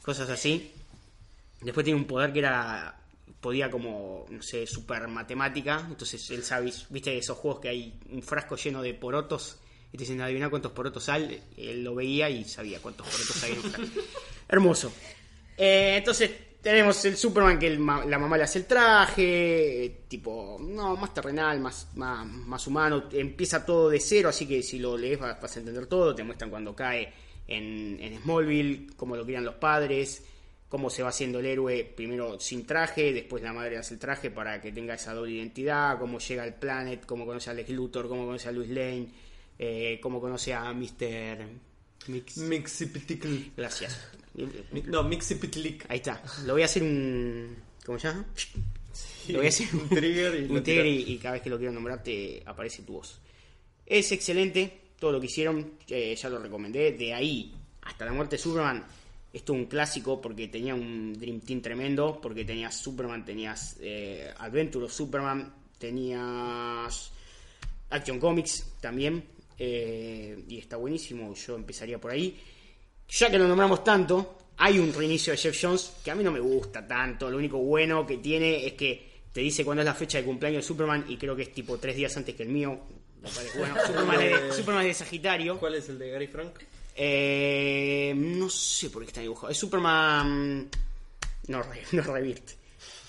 [0.02, 0.72] Cosas así.
[1.60, 2.96] Después tiene un poder que era
[3.40, 5.86] podía como, no sé, super matemática.
[5.88, 9.58] Entonces él sabe, viste esos juegos que hay un frasco lleno de porotos
[9.92, 11.42] y te dicen adivina cuántos porotos hay.
[11.56, 14.00] Él lo veía y sabía cuántos porotos hay un frasco.
[14.48, 14.92] Hermoso.
[15.56, 16.30] Eh, entonces
[16.62, 21.88] tenemos el Superman que la mamá le hace el traje, tipo, no, más terrenal, más,
[21.96, 23.04] más, más humano.
[23.12, 26.14] Empieza todo de cero, así que si lo lees vas, a entender todo.
[26.14, 27.12] Te muestran cuando cae
[27.48, 30.22] en, en Smallville, cómo lo crían los padres,
[30.68, 34.30] cómo se va haciendo el héroe primero sin traje, después la madre hace el traje
[34.30, 38.06] para que tenga esa doble identidad, cómo llega al Planet, cómo conoce a Lex Luthor,
[38.06, 39.08] cómo conoce a Luis Lane,
[39.62, 41.46] eh, cómo conoce a Mr.
[42.06, 42.40] Mix.
[43.54, 44.00] Gracias.
[44.86, 45.84] No, Mixipitlic.
[45.90, 46.22] Ahí está.
[46.46, 47.56] Lo voy a hacer un.
[47.84, 48.24] ¿Cómo se llama?
[49.28, 51.74] Lo voy a hacer un trigger y un trigger y cada vez que lo quiero
[51.74, 53.20] nombrar te aparece tu voz.
[53.84, 56.92] Es excelente todo lo que hicieron, eh, ya lo recomendé.
[56.92, 57.52] De ahí
[57.82, 58.82] hasta la muerte de Superman,
[59.30, 62.18] esto es un clásico porque tenía un Dream Team tremendo.
[62.18, 67.12] Porque tenías Superman, tenías eh, Adventure of Superman, tenías
[67.90, 69.22] Action Comics también.
[69.62, 72.34] Eh, y está buenísimo, yo empezaría por ahí.
[73.10, 76.32] Ya que lo nombramos tanto, hay un reinicio de Jeff Jones que a mí no
[76.32, 77.30] me gusta tanto.
[77.30, 80.64] Lo único bueno que tiene es que te dice cuándo es la fecha de cumpleaños
[80.64, 82.78] de Superman y creo que es tipo tres días antes que el mío.
[83.58, 85.58] Bueno, Superman es de, Superman es de Sagitario.
[85.58, 86.52] ¿Cuál es el de Gary Frank?
[86.96, 89.50] Eh, no sé por qué está dibujado.
[89.50, 90.68] Es Superman.
[91.48, 92.50] No, no Rebirth.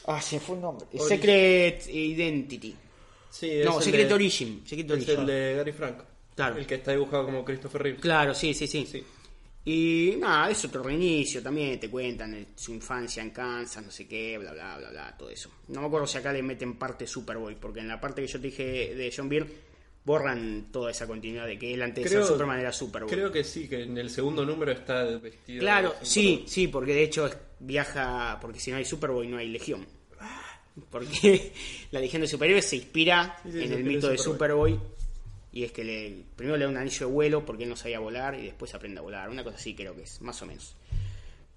[0.08, 0.88] Ah, se fue el nombre.
[1.08, 2.76] Secret Identity.
[3.30, 4.64] Sí, es No, el Secret de- Origin.
[4.66, 5.20] Secret Es Origin.
[5.22, 5.97] el de Gary Frank.
[6.36, 6.58] Claro.
[6.58, 8.00] El que está dibujado como Christopher Reeve.
[8.00, 9.04] Claro, sí, sí, sí, Sí.
[9.64, 14.08] Y nada, es otro reinicio también, te cuentan eh, su infancia en Kansas, no sé
[14.08, 15.52] qué, bla, bla, bla, bla, todo eso.
[15.68, 18.42] No me acuerdo si acá le meten parte Superboy, porque en la parte que yo
[18.42, 19.52] te dije de John Byrne,
[20.04, 23.12] borran toda esa continuidad de que él antes de ser Superman era Superboy.
[23.12, 25.60] Creo que sí, que en el segundo número está vestido.
[25.60, 27.30] Claro, sí, sí, porque de hecho
[27.60, 29.86] viaja, porque si no hay Superboy no hay Legión.
[30.90, 31.52] Porque
[31.92, 34.80] la Legión de Superhéroes se inspira Sí, sí, en el mito de Superboy.
[35.54, 37.99] Y es que le, primero le da un anillo de vuelo porque él no sabía
[37.99, 39.30] volar y después aprende a volar.
[39.30, 40.76] Una cosa así creo que es, más o menos.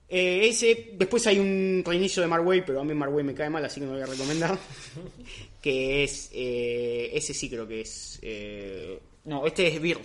[0.08, 3.64] Eh, ese, después hay un reinicio de Marway, pero a mí Marway me cae mal,
[3.64, 4.58] así que no lo voy a recomendar.
[5.62, 8.18] que es, eh, ese sí creo que es...
[8.22, 9.98] eh, no, este es Beer,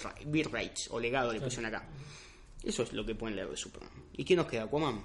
[0.52, 1.88] Rights, o legado le pusieron acá.
[2.64, 3.92] Eso es lo que pueden leer de Superman.
[4.16, 4.64] ¿Y quién nos queda?
[4.64, 5.04] Aquaman.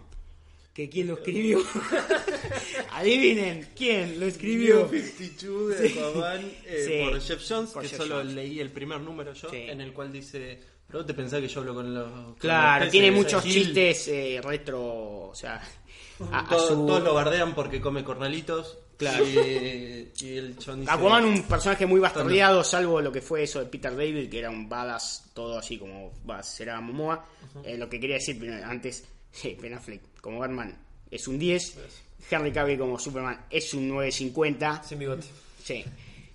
[0.75, 1.61] ¿Que quién lo escribió?
[2.93, 4.89] Adivinen, ¿quién lo escribió?
[4.89, 7.11] 52 de Aquaman eh, Sí.
[7.11, 8.35] por Jeff Jones, Por que Jeff solo Jones.
[8.35, 9.57] leí el primer número yo, Sí.
[9.68, 12.11] en el cual dice, pero te pensás que yo hablo con los...
[12.11, 13.53] con Claro, los tiene muchos Gil".
[13.66, 15.62] chistes eh, retro, o sea,
[16.33, 18.79] a- a Todos, su- todos lo bardean porque come cornalitos.
[18.97, 19.25] Claro.
[19.25, 20.70] Y, y el dice...
[20.89, 24.51] Aquaman un personaje muy bastardeado, salvo lo que fue eso de Peter David, que era
[24.51, 26.12] un badass, todo así como
[26.43, 27.27] será Momoa.
[27.64, 29.05] Eh, lo que quería decir antes,
[29.61, 30.75] Ben Affleck como Batman
[31.11, 31.77] es un 10,
[32.31, 35.27] Henry Cavill como Superman es un 9.50, Sin bigote.
[35.62, 35.85] sí,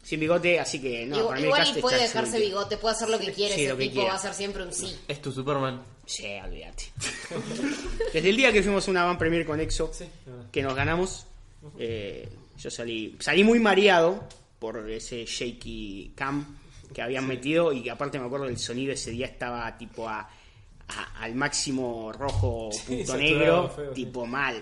[0.04, 2.30] sin bigote, así que no, igual para mí el igual cast y puede está dejarse
[2.38, 2.48] excelente.
[2.50, 4.10] bigote, puede hacer lo que quiere, Sí, ese lo que tipo quiera.
[4.12, 4.96] va a ser siempre un sí.
[5.08, 5.82] Es tu Superman.
[6.06, 6.84] Sí, olvídate.
[8.14, 10.06] Desde el día que fuimos a una van premier con EXO, Sí,
[10.52, 11.26] que nos ganamos,
[11.80, 14.24] eh, yo salí, salí muy mareado
[14.60, 16.58] por ese shaky cam
[16.94, 20.30] que habían metido y que aparte me acuerdo el sonido ese día estaba tipo a,
[20.90, 24.04] a- al máximo rojo punto negro, feo, sí.
[24.04, 24.62] tipo mal.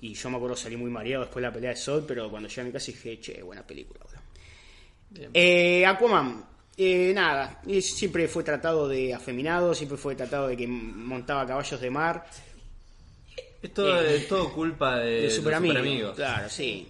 [0.00, 2.48] Y yo me acuerdo salí muy mareado después de la pelea de Sol, pero cuando
[2.48, 4.00] llegué a mi casa dije, che, buena película.
[4.04, 4.18] bro".
[5.34, 6.44] Eh, Aquaman,
[6.76, 11.80] eh, nada, eh, siempre fue tratado de afeminado, siempre fue tratado de que montaba caballos
[11.80, 12.24] de mar,
[13.60, 15.76] Es todo, es todo culpa de, de super amigos.
[15.78, 16.14] superamigos.
[16.16, 16.86] Claro, sí.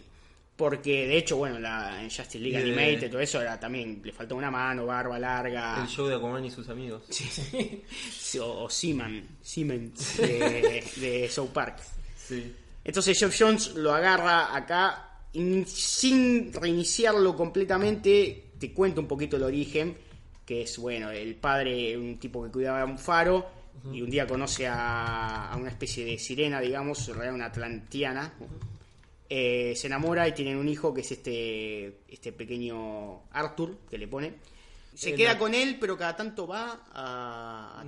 [0.58, 4.12] Porque de hecho, bueno, la, en Justice League de- Animated, todo eso era también, le
[4.12, 5.80] faltaba una mano, barba larga.
[5.80, 7.04] El show de Aquaman y sus amigos.
[7.10, 11.78] Sí, O, o Seaman, Seaman de, de South Park.
[12.16, 12.52] Sí.
[12.84, 19.44] Entonces Jeff Jones lo agarra acá y sin reiniciarlo completamente, te cuento un poquito el
[19.44, 19.96] origen,
[20.44, 23.46] que es, bueno, el padre, un tipo que cuidaba un faro,
[23.92, 28.32] y un día conoce a, a una especie de sirena, digamos, en realidad una atlantiana.
[29.30, 34.08] Eh, se enamora y tienen un hijo que es este, este pequeño Arthur, que le
[34.08, 34.34] pone.
[34.94, 35.38] Se Eh, queda no.
[35.40, 37.80] con él, pero cada tanto va a...
[37.82, 37.84] a-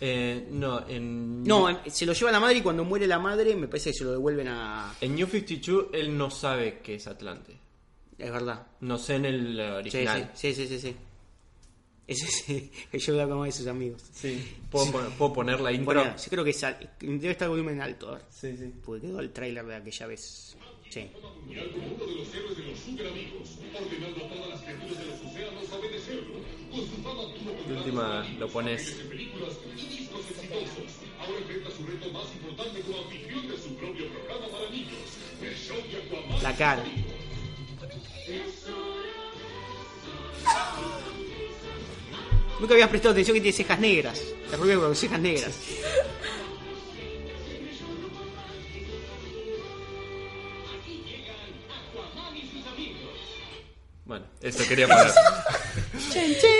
[0.00, 3.66] Eh, no, en, No, se lo lleva la madre y cuando muere la madre me
[3.68, 4.94] parece que se lo devuelven a...
[5.00, 7.56] en New 52 él no sabe que es Atlante.
[8.16, 8.66] Es verdad.
[8.80, 10.30] No sé en el original.
[10.34, 10.96] sí, sí, sí, sí.
[12.06, 14.02] Ese sí, que yo hablaba con de sus amigos.
[14.12, 14.56] Sí.
[14.70, 15.84] ¿Puedo, pon- puedo poner la intro?
[15.94, 18.22] Bueno, yo creo que sal- debe estar el volumen alto, a ver.
[18.30, 18.72] Sí, sí.
[18.84, 20.56] Porque quedó el tráiler de aquella vez.
[20.90, 21.06] Sí.
[27.66, 28.96] De última lo pones.
[36.42, 36.84] La cara.
[42.60, 44.22] Nunca habías prestado atención que tiene cejas negras.
[44.58, 45.54] Rubio con cejas negras.
[54.08, 55.06] Bueno, eso quería poner.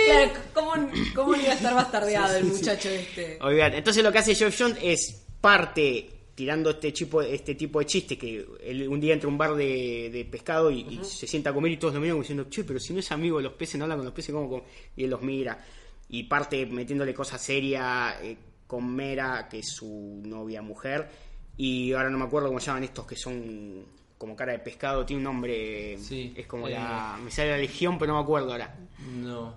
[0.05, 0.71] Claro, ¿cómo,
[1.15, 3.37] cómo no iba a estar bastardeado el muchacho este?
[3.41, 3.77] Olvidate.
[3.77, 8.17] Entonces lo que hace Geoff Jones es parte tirando este tipo, este tipo de chiste
[8.17, 11.49] que él un día entra a un bar de, de pescado y, y se sienta
[11.49, 13.43] a comer y todos lo miran como diciendo, che, pero si no es amigo de
[13.43, 14.63] los peces, no habla con los peces, ¿cómo, cómo?".
[14.95, 15.63] Y él los mira.
[16.09, 18.37] Y parte metiéndole cosas serias eh,
[18.67, 21.09] con Mera, que es su novia mujer.
[21.57, 23.85] Y ahora no me acuerdo cómo llaman estos que son
[24.19, 26.73] como cara de pescado, tiene un nombre, Sí, es como eh.
[26.73, 27.17] la...
[27.23, 28.75] Me sale la legión, pero no me acuerdo ahora.
[29.15, 29.53] No.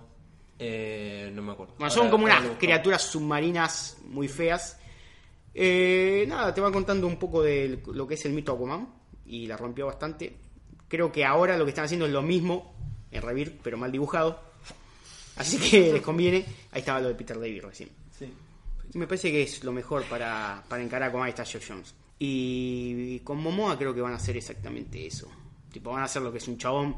[0.57, 1.75] Eh, no me acuerdo.
[1.77, 4.79] Bueno, son Ahora- como unas criaturas submarinas muy feas.
[5.53, 8.87] Eh, nada, te va contando un poco de lo que es el mito Aquaman
[9.25, 10.35] y la rompió bastante.
[10.87, 12.73] Creo que ahora lo que están haciendo es lo mismo
[13.11, 14.39] en Revir, pero mal dibujado.
[15.35, 16.45] Así que les conviene.
[16.71, 17.89] Ahí estaba lo de Peter David recién.
[18.17, 18.31] Sí.
[18.93, 21.93] Me parece que es lo mejor para, para encarar con Geoff Jones.
[22.19, 25.29] Y con Momoa creo que van a hacer exactamente eso.
[25.71, 26.95] Tipo, van a hacer lo que es un chabón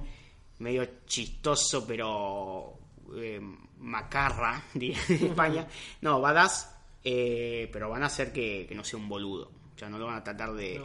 [0.60, 2.78] medio chistoso, pero
[3.16, 3.40] eh,
[3.80, 5.68] macarra, en España.
[6.02, 6.70] No, badass,
[7.04, 9.52] eh, pero van a hacer que, que no sea un boludo.
[9.76, 10.82] O sea, no lo van a tratar de,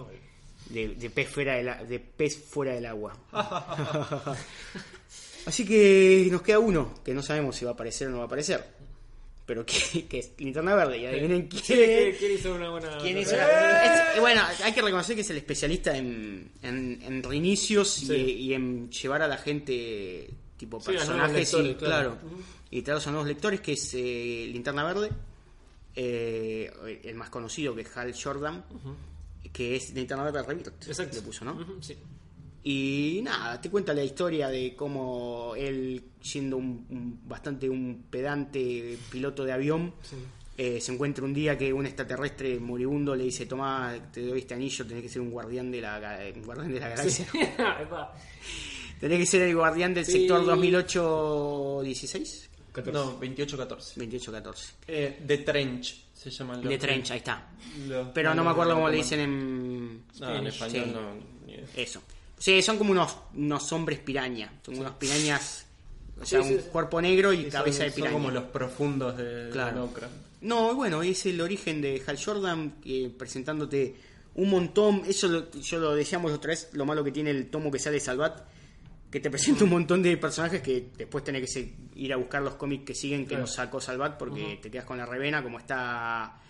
[0.70, 3.16] de, de pez, fuera del, a- de pez fuera del agua.
[5.46, 8.24] Así que nos queda uno, que no sabemos si va a aparecer o no va
[8.24, 8.79] a aparecer.
[9.50, 10.98] Pero que, que es Linterna Verde.
[10.98, 12.16] Y adivinen quién Sí, es.
[12.18, 12.98] ¿Quién hizo una buena.?
[12.98, 17.20] ¿Quién hizo la- es- bueno, hay que reconocer que es el especialista en, en, en
[17.20, 18.14] reinicios y- Sí.
[18.14, 22.18] y, en llevar a la gente tipo Sí, personajes y, claro, claro.
[22.70, 25.10] y traerlos a nuevos lectores, que es eh, Linterna Verde,
[25.96, 28.64] eh, el más conocido que es Hal Jordan,
[29.52, 31.16] que es Linterna Verde Rebirth, Exacto.
[31.16, 31.82] le puso, ¿no?
[31.82, 31.96] Sí.
[32.62, 38.98] Y nada, te cuenta la historia de cómo él, siendo un, un- bastante un pedante
[39.10, 39.94] piloto de avión,
[40.58, 44.52] eh, se encuentra un día que un extraterrestre moribundo le dice, toma, te doy este
[44.54, 47.26] anillo, tenés que ser un guardián de la, un guardián de la galaxia.
[47.90, 48.12] Va.
[49.00, 50.12] tenés que ser el guardián del Sí.
[50.12, 52.48] sector 2008-16.
[52.92, 53.94] No, 28-14.
[53.96, 54.72] 28-14.
[54.86, 56.78] Eh, The Trench se llama el De otro.
[56.78, 57.48] Trench, ahí está.
[57.88, 60.02] Los- Pero no me acuerdo cómo le dicen en...
[60.20, 60.92] No, en español Sí.
[60.92, 61.00] no.
[61.74, 62.02] Eso.
[62.40, 64.50] Sí, son como unos, unos hombres piraña.
[64.64, 65.66] Son unos pirañas.
[66.20, 66.66] O sea, Sí, sí, un sí.
[66.72, 68.12] cuerpo negro y Sí, cabeza son, de son piraña.
[68.14, 69.86] como los profundos de, Claro.
[69.94, 70.06] de.
[70.40, 73.94] No, y bueno, es el origen de Hal Jordan eh, presentándote
[74.36, 75.02] un montón.
[75.06, 77.94] Eso lo- yo lo decíamos otra vez, lo malo que tiene el tomo que sale
[77.96, 78.40] de Salvat,
[79.10, 82.40] que te presenta un montón de personajes que después tenés que se- ir a buscar
[82.40, 83.42] los cómics que siguen que Claro.
[83.42, 86.40] no sacó Salvat porque te quedas con la revena, como está.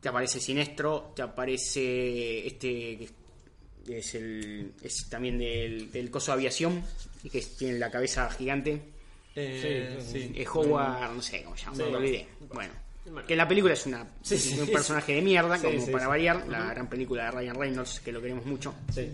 [0.00, 3.08] Te aparece Sinestro, te aparece este
[3.88, 6.82] es el es también del, del coso de aviación
[7.22, 8.80] y que tiene la cabeza gigante.
[9.34, 10.32] Eh, Sí, sí.
[10.34, 11.82] Eh, Howard, no sé cómo se llama, Sí.
[11.82, 12.26] me lo olvidé.
[12.52, 12.72] Bueno,
[13.04, 13.26] Bueno.
[13.26, 14.58] que en la película es una, Sí, sí.
[14.58, 16.08] un personaje de mierda, Sí, como sí, para sí.
[16.08, 16.48] variar.
[16.48, 18.74] La gran película de Ryan Reynolds, que lo queremos mucho.
[18.92, 19.08] Sí.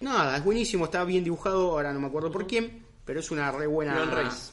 [0.00, 3.50] Nada, es buenísimo, está bien dibujado, ahora no me acuerdo por quién, pero es una
[3.52, 4.04] re buena.
[4.06, 4.52] Reis.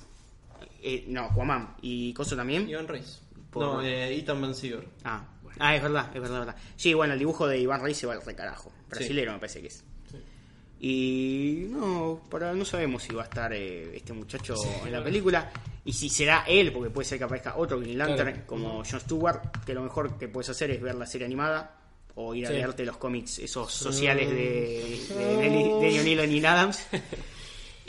[0.83, 1.75] Eh, no, Aquaman.
[1.81, 2.69] ¿Y Coso también?
[2.69, 3.19] Ivan Reis.
[3.49, 4.85] Por- No, eh, Ethan Van Siever.
[5.03, 5.25] Ah,
[5.59, 6.61] ah, es verdad, es verdad, es verdad.
[6.75, 8.71] Sí, bueno, el dibujo de Iván Reis se va al recarajo.
[8.89, 9.83] Brasilero me parece que es.
[10.79, 14.53] Y no, para, no sabemos si va a estar eh, este muchacho
[14.85, 15.49] en la película
[15.83, 18.45] y si será él, porque puede ser que aparezca otro Green Lantern Claro.
[18.47, 21.79] como John Stewart, que lo mejor que puedes hacer es ver la serie animada
[22.13, 26.85] o ir a leerte los cómics esos sociales de, de, de O'Neill y Adams.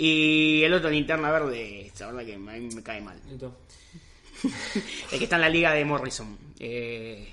[0.00, 3.20] Y el otro linterna verde, la verdad que a mí me cae mal.
[5.12, 6.36] el que está en la liga de Morrison.
[6.60, 7.28] Eh,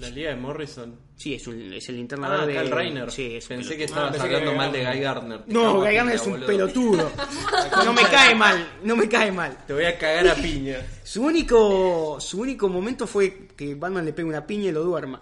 [0.00, 0.98] La liga de Morrison.
[1.16, 2.62] sí, es, un, es el linterna Ah, verde.
[2.62, 3.10] Kyle Reiner.
[3.10, 3.76] Sí, es un Pensé pelotudo.
[3.78, 4.84] que estabas pensé que hablando mal de.
[4.86, 5.40] Guy Gardner.
[5.48, 6.46] No, Guy Gardner es un boludo.
[6.46, 7.12] pelotudo.
[7.84, 9.56] No me cae mal, no me cae mal.
[9.66, 10.78] Te voy a cagar a piña.
[11.02, 15.20] Su único, su único momento fue que Batman le pega una piña y lo duerma.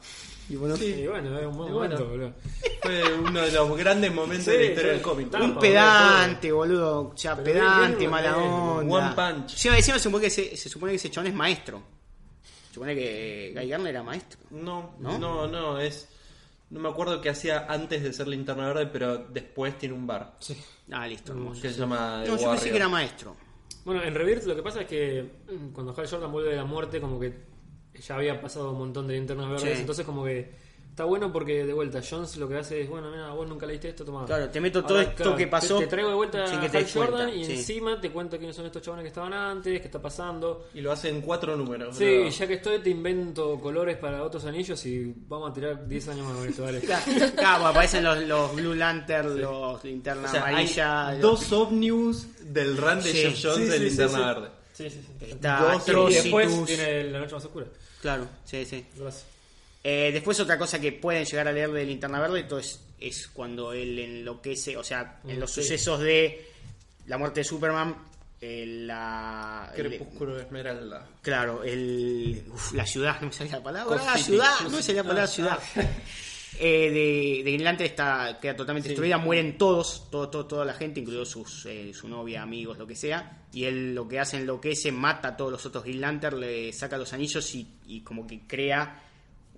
[0.48, 1.94] Y bueno, Y bueno, es un buen bueno.
[1.96, 2.32] momento, boludo.
[2.82, 4.96] Fue uno de los grandes momentos Sí, de la historia sí.
[4.96, 5.28] del cómic.
[5.40, 7.00] Un pedante, boludo.
[7.14, 8.50] O sea, Pero pedante, bien, mala bien.
[8.50, 8.96] onda.
[8.96, 9.50] One punch.
[9.54, 11.82] Sí, encima se supone que ese, se supone que ese chabón es maestro.
[12.68, 14.40] Se supone que Guy Gardner era maestro.
[14.50, 15.18] No, ¿No?
[15.18, 16.08] no, no, es.
[16.70, 20.36] No me acuerdo qué hacía antes de ser linterna verde, pero después tiene un bar
[20.38, 20.56] Sí.
[20.90, 21.60] Ah, listo, hermoso.
[21.62, 23.36] que se llama The No, yo pensé que era maestro.
[23.84, 26.64] Bueno, en Rebirth lo que pasa es que mm, cuando Hal Jordan vuelve de la
[26.64, 27.51] muerte, como que
[28.00, 29.80] ya había pasado un montón de linternas verdes, Sí.
[29.80, 30.62] entonces como que
[30.92, 33.88] está bueno porque de vuelta Jones lo que hace es, bueno, mira, vos nunca leíste
[33.88, 34.26] esto, toma.
[34.26, 36.68] Claro, te meto todo esto claro, que pasó Te, te traigo de vuelta sin que
[36.68, 37.52] te Hal des cuenta, Jordan y sí.
[37.52, 40.66] encima te cuento quiénes son estos chabones que estaban antes, qué está pasando.
[40.74, 41.96] Y lo hace en cuatro números.
[41.96, 42.28] Sí, ¿no?
[42.28, 46.26] ya que estoy te invento colores para otros anillos y vamos a tirar 10 años
[46.26, 46.80] más con esto, dale.
[47.36, 51.20] Claro, aparecen los, los Blue Lantern, los linternas O sea, hay amarillas.
[51.22, 53.18] dos ómnibus del run de Sí.
[53.18, 54.20] Jeff Jones Sí, de sí, linterna sí, sí.
[54.26, 54.48] verde.
[54.74, 55.26] Sí, sí, sí.
[55.30, 57.66] Está Dos Y después tiene la noche más oscura.
[58.02, 58.84] Claro, sí, sí.
[58.96, 59.24] Gracias.
[59.84, 63.26] Eh, después otra cosa que pueden llegar a leer de Linterna Verde esto es, es
[63.28, 65.62] cuando él enloquece, o sea, en los Sí.
[65.62, 66.46] sucesos de
[67.06, 67.96] la muerte de Superman,
[68.40, 69.72] eh, la...
[69.74, 71.06] Crepúsculo de Esmeralda.
[71.22, 74.82] claro, el, uf, la ciudad, no me salía la palabra, Cold la ciudad, no me
[74.82, 75.58] salía la palabra ciudad.
[76.58, 80.74] Eh, de, de Green Lantern está, queda totalmente destruida, mueren todos, todo, todo, toda la
[80.74, 83.44] gente, incluido sus, eh, su novia, amigos, lo que sea.
[83.52, 86.98] Y él lo que hace enloquece, mata a todos los otros Green Lantern, le saca
[86.98, 89.02] los anillos y, y como que crea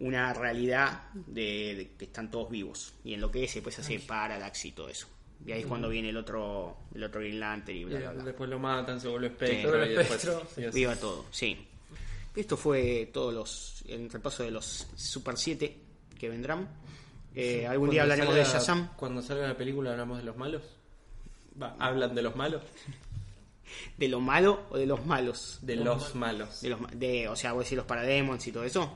[0.00, 2.94] una realidad de, de que están todos vivos.
[3.04, 5.08] Y enloquece, pues hace Parallax y todo eso.
[5.46, 8.24] Y ahí es cuando viene el otro, el otro Green Lantern y bla, bla, bla.
[8.24, 9.34] Después lo matan, se vuelve Sí.
[9.34, 9.70] espectro.
[9.70, 10.74] Vuelve y después-.
[10.74, 11.58] Viva todo, sí.
[12.34, 15.76] Esto fue todos los el repaso de los Super 7
[16.18, 16.68] que vendrán.
[17.34, 18.94] Eh, algún día Cuando hablaremos de Shazam.
[18.96, 20.62] Cuando salga la película hablamos de los malos.
[21.60, 22.62] Va, hablan de los malos.
[23.98, 25.58] ¿De lo malo o de los malos?
[25.62, 26.60] De los malos.
[26.60, 28.92] De los, de, o sea, voy a decir los Parademons y todo eso.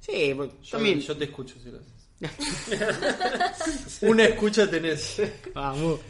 [0.00, 1.00] Sí, Yo, también.
[1.00, 1.94] yo te escucho si lo haces.
[4.02, 5.22] Una escucha tenés.
[5.54, 6.00] Vamos.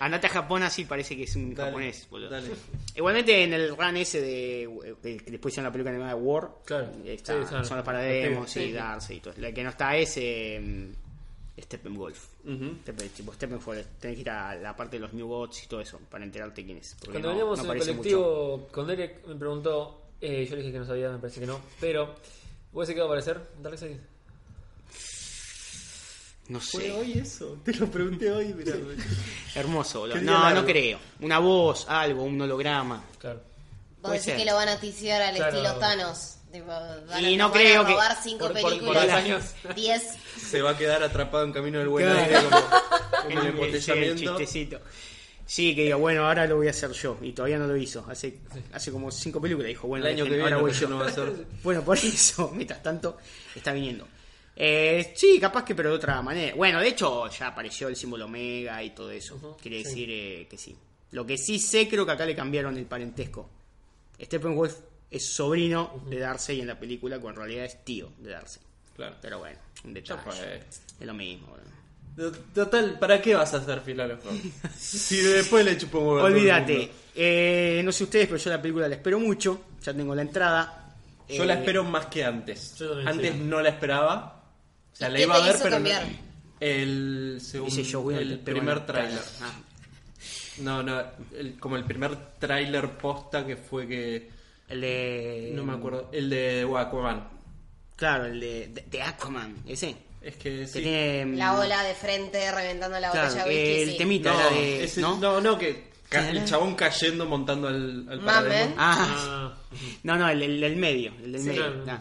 [0.00, 2.30] Andate a Japón así parece que es un Dale, japonés, boludo.
[2.30, 2.50] dale.
[2.94, 6.50] Igualmente en el run ese de eh, que después hicieron la película animada de War,
[6.64, 6.90] Claro.
[7.04, 7.64] está- Sí, claro.
[7.64, 8.72] son los Parademons Sí, y sí.
[8.72, 9.34] Darcy y todo.
[9.38, 10.88] La que no está es eh,
[11.60, 12.26] Steppenwolf.
[12.44, 12.76] Ujú.
[12.82, 13.86] Steppen, tipo Steppenwolf.
[13.98, 16.64] Tenés que ir a la parte de los New Gods y todo eso para enterarte
[16.64, 16.96] quién es.
[17.02, 20.72] Cuando no- veníamos no en el colectivo con Derek me preguntó, eh, yo le dije
[20.72, 22.14] que no sabía, me parece que no, pero
[22.72, 23.40] ¿vos se qué va a aparecer?
[23.60, 24.00] Dale seguir.
[26.48, 26.92] No Fue sé.
[26.92, 27.58] hoy eso.
[27.64, 28.72] Te lo pregunté hoy, mirá.
[29.54, 30.14] Hermoso, boludo.
[30.14, 30.98] Quería No, no creo.
[31.20, 33.04] Una voz, algo, un holograma.
[33.18, 33.40] Claro.
[33.40, 34.36] Vos Puede decís ser.
[34.38, 35.56] que lo van a ticiar al Claro.
[35.58, 36.34] estilo Thanos.
[36.52, 39.02] Tipo, van Y a- no van creo a que- robar cinco por- por- por películas.
[39.02, 39.44] diez años.
[39.76, 40.02] 10.
[40.50, 42.20] Se va a quedar atrapado en camino del buen Claro.
[42.20, 44.38] aire como, como el Sí, el embotellamiento.
[44.38, 44.80] chistecito.
[45.44, 47.18] Sí, que diga, bueno, ahora lo voy a hacer yo.
[47.22, 48.04] Y todavía no lo hizo.
[48.08, 48.38] Hace,
[48.72, 50.96] hace como cinco películas dijo, bueno, El año que dejen, viene ahora voy recién yo.
[50.96, 51.46] lo va a hacer.
[51.62, 53.18] Bueno, por eso, mientras tanto,
[53.54, 54.06] está viniendo.
[54.60, 56.54] Eh, sí, capaz que, pero de otra manera.
[56.56, 59.56] Bueno, de hecho, ya apareció el símbolo Omega y todo eso.
[59.62, 60.76] Quiere decir eh, que sí.
[61.12, 63.48] Lo que sí sé, creo que acá le cambiaron el parentesco.
[64.20, 64.74] Steppenwolf
[65.10, 68.58] es sobrino de Darcy en la película, cuando en realidad es tío de Darcy.
[68.96, 69.14] Claro.
[69.22, 70.62] Pero bueno, un detalle.
[71.00, 71.46] Es lo mismo.
[71.46, 72.32] boludo.
[72.52, 74.30] Total, ¿para qué vas a hacer filósofo?
[74.76, 76.90] si después le chupo un Olvídate.
[77.14, 79.66] Eh, no sé ustedes, pero yo la película la espero mucho.
[79.84, 80.96] Ya tengo la entrada.
[81.28, 82.82] Yo Eh, la espero más que antes.
[83.06, 83.38] Antes sí.
[83.38, 84.37] no la esperaba.
[84.98, 86.02] Sea, ¿Y la iba a ver, pero cambiar?
[86.04, 86.28] no.
[86.60, 89.20] El segundo, Dice Whedon, el en primer tráiler.
[89.42, 89.52] Ah,
[90.58, 91.00] No, no,
[91.36, 94.28] el- como el primer tráiler posta que fue que
[94.68, 95.52] el de.
[95.54, 97.28] no me acuerdo, el de Aquaman.
[97.94, 99.94] Claro, el de, de, de Aquaman, ese.
[100.20, 100.80] Es que Que sí.
[100.82, 101.26] tiene.
[101.26, 103.82] mm, La ola de frente reventando la Claro, botella de whisky.
[103.82, 103.98] el sí.
[103.98, 104.84] temita no, de.
[104.84, 105.16] ese- ¿no?
[105.18, 108.20] no, no, que el chabón cayendo montando al, al.
[108.28, 109.56] Ah, Ah,
[110.02, 111.12] no, no, el, el del medio.
[111.22, 111.84] El del Sí, medio.
[111.84, 112.00] claro.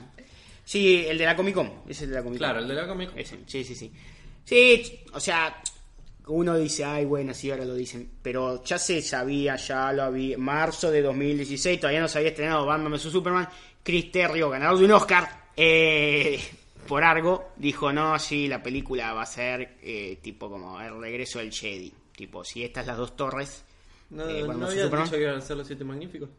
[0.68, 1.72] Sí, el de la Comic Con.
[1.88, 2.46] Es el de la Comic Con.
[2.46, 3.12] Claro, el de la cómic.
[3.16, 3.90] Ese, sí, sí, sí.
[4.44, 5.62] Sí, o sea,
[6.28, 8.12] uno dice, ay, bueno, sí, ahora lo dicen.
[8.22, 10.38] Pero ya se sabía, ya lo había.
[10.38, 13.48] Marzo de 2016, todavía no se había estrenado Batman vs Superman.
[13.82, 16.38] Chris Terrio, ganador de un Oscar, eh,
[16.88, 21.40] por algo, dijo, no, sí, la película va a ser eh, tipo como el regreso
[21.40, 21.94] del Jedi.
[22.14, 23.64] Tipo, si estas las dos torres.
[24.10, 25.06] No, eh, no Superman.
[25.06, 26.30] dicho que iban a ser los siete magníficos.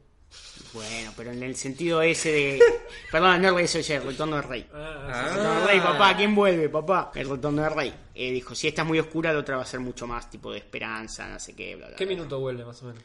[0.75, 2.63] Bueno, pero en el sentido ese de.
[3.13, 4.69] Perdón, no el regreso del Jedi, el retorno del rey.
[4.73, 7.11] ah, El retorno del rey, papá, ¿quién vuelve, papá?
[7.15, 7.95] El retorno del rey.
[8.15, 10.53] Eh, dijo, si esta es muy oscura, la otra va a ser mucho más tipo
[10.53, 11.97] de esperanza, no sé qué, bla, bla.
[11.97, 12.15] ¿Qué bla.
[12.15, 13.03] minuto vuelve más o menos?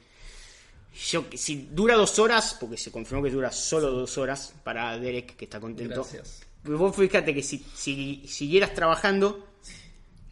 [1.09, 5.35] Yo, si dura dos horas, porque se confirmó que dura solo dos horas para Derek,
[5.35, 6.01] que está contento.
[6.01, 6.43] Gracias.
[6.63, 9.47] Pues Vos fíjate que si, si siguieras trabajando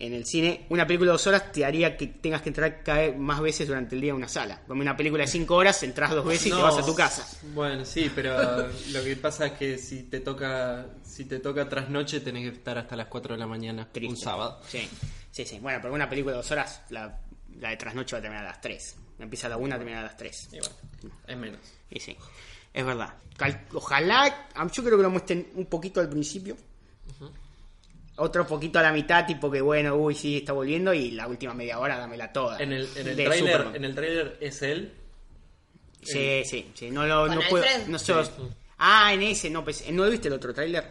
[0.02, 3.02] en el cine, una película de dos horas te haría que tengas que entrar cada
[3.02, 4.60] vez más veces durante el día a una sala.
[4.68, 7.24] Como una película de cinco horas, entras dos veces y te vas a tu casa.
[7.54, 12.20] Bueno, sí, pero lo que pasa es que si te toca si te toca trasnoche
[12.20, 14.12] tenés que estar hasta las 4 de la mañana Triste.
[14.12, 14.60] un sábado.
[14.68, 14.90] Sí,
[15.30, 15.60] sí, sí.
[15.60, 17.20] Bueno, pero una película de dos horas, la,
[17.60, 18.96] la de trasnoche va a terminar a las tres.
[19.20, 20.50] Empieza a la una, termina a las tres.
[20.52, 20.76] Y bueno,
[21.28, 21.60] es menos.
[21.92, 22.18] Y sí,
[22.74, 23.14] es verdad.
[23.74, 26.58] Ojalá, yo creo que lo muestren un poquito al principio.
[28.22, 30.94] Otro poquito a la mitad, tipo que bueno, uy, sí, está volviendo.
[30.94, 32.60] Y la última media hora, dámela toda.
[32.60, 34.94] En el, en el De trailer, en el tráiler es él.
[36.04, 36.90] Sí, sí, sí.
[36.92, 37.66] No lo ¿Con no puedo.
[37.88, 38.14] No sé.
[38.78, 40.84] Ah, en ese, no, pues, ¿no viste el otro tráiler?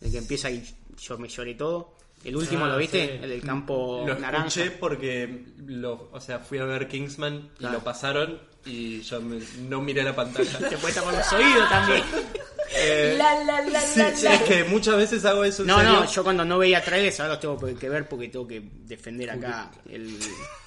[0.00, 0.62] El que empieza y
[1.00, 1.96] yo me lloré todo.
[2.24, 3.06] El último, Ah, ¿lo viste?
[3.06, 3.18] sí.
[3.22, 4.46] El del campo Lo naranja.
[4.48, 7.78] escuché porque lo, o sea, fui a ver Kingsman y Claro.
[7.78, 10.58] lo pasaron y yo me- no miré la pantalla.
[10.68, 12.02] Te puede tapar los oídos también.
[12.80, 14.34] Eh, La, la, la, sí, la, sí, la.
[14.34, 15.92] es que muchas veces hago eso en No, serio.
[15.92, 19.30] no, yo cuando no veía trailers ahora los tengo que ver porque tengo que defender
[19.30, 20.16] acá el,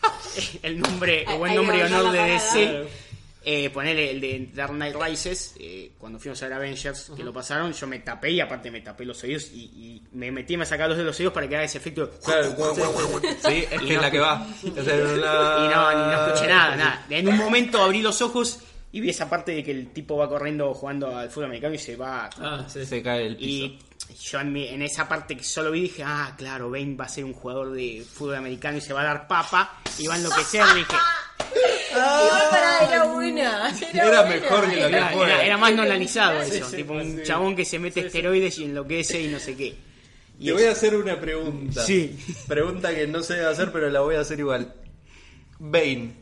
[0.64, 2.20] el nombre, el buen nombre y honor de.
[2.22, 2.88] DC.
[3.44, 7.34] Eh, ponerle el de Dark Knight Rises, eh, cuando fuimos a ver Avengers, que lo
[7.34, 10.66] pasaron, yo me tapé y aparte me tapé los oídos y, y me metí, me
[10.68, 12.06] sacaba los de los oídos para que haga ese efecto.
[12.06, 12.56] de- Claro.
[13.48, 14.46] Sí, es la que va.
[14.64, 17.06] O sea, la- Y no escuché nada, nada.
[17.10, 18.60] En un momento abrí los ojos
[18.94, 21.78] y vi esa parte de que el tipo va corriendo jugando al fútbol americano y
[21.80, 22.66] se va Ah.
[22.68, 23.66] Se cae el piso.
[23.66, 23.80] Y
[24.20, 27.10] yo en, mi- en esa parte que solo vi dije, ah, claro, Bane va a
[27.10, 30.18] ser un jugador de fútbol americano y se va a dar papa y va a
[30.18, 30.64] enloquecer.
[30.76, 30.96] Dije,
[31.92, 33.70] Igual para, era buena.
[33.94, 34.36] Era, Era buena.
[34.36, 35.26] mejor que lo que era, fue.
[35.26, 37.24] era- era más nolanizado eso, sí, tipo pues, un sí.
[37.24, 39.76] chabón que se mete esteroides y enloquece y no sé qué.
[40.40, 41.84] Y Te voy a hacer una pregunta.
[41.86, 42.18] Sí.
[42.48, 44.74] Pregunta que no sé hacer, pero la voy a hacer igual.
[45.60, 46.14] Bane,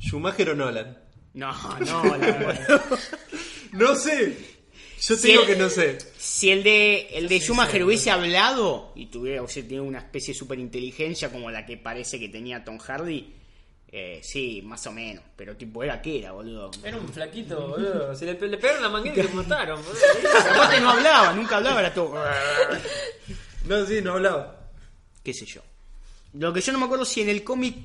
[0.00, 0.96] ¿Schumacher o Nolan?
[1.34, 2.82] No, no, la verdad.
[3.72, 4.36] No sé.
[5.00, 5.98] Yo te Si digo el- que no sé.
[6.18, 10.38] Si el de, el de Schumacher hubiese hablado y tuviera, hubiese tenido una especie de
[10.38, 13.32] superinteligencia como la que parece que tenía Tom Hardy,
[13.92, 15.22] eh, sí, más o menos.
[15.36, 16.70] Pero tipo, era que era, boludo.
[16.82, 18.14] Era un flaquito, boludo.
[18.16, 20.00] Se le, le pegaron la manguera y lo mataron, boludo.
[20.54, 22.14] Aparte no hablaba, nunca hablaba, era todo.
[23.66, 24.58] No, sí, no hablaba.
[25.22, 25.60] qué sé yo.
[26.34, 27.76] Lo que yo no me acuerdo si en el cómic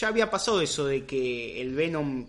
[0.00, 2.26] ya había pasado eso de que el Venom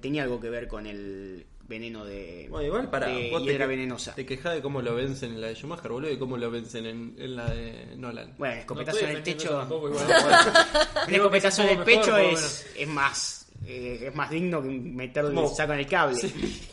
[0.00, 3.06] tenía algo que ver con el veneno de, Bueno, igual para.
[3.06, 4.14] de vos hiedra venenosa.
[4.14, 6.84] Te quejas de cómo lo vencen en la de Schumacher, boludo, y cómo lo vencen
[6.86, 8.34] en, en la de Nolan.
[8.36, 9.58] Bueno, No escopetazo en el techo.
[9.58, 10.04] tampoco, igual.
[10.06, 14.68] Un es escopetazo un en el pecho es, es más eh, es más digno que
[14.68, 16.20] meterle el Mo- saco en el cable.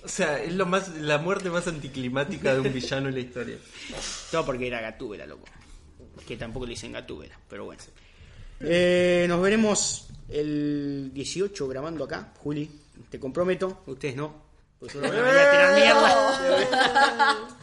[0.04, 3.58] O sea, es lo más, la muerte más anticlimática de un villano en la historia.
[4.32, 5.46] Todo porque era Gatúbela, loco.
[6.28, 7.82] Que tampoco le dicen Gatúbela, pero bueno.
[8.60, 12.70] Eh, nos veremos el 18 grabando acá, Juli.
[13.10, 14.50] Te comprometo, ustedes no.
[14.80, 17.38] Porque van a tirar mierda.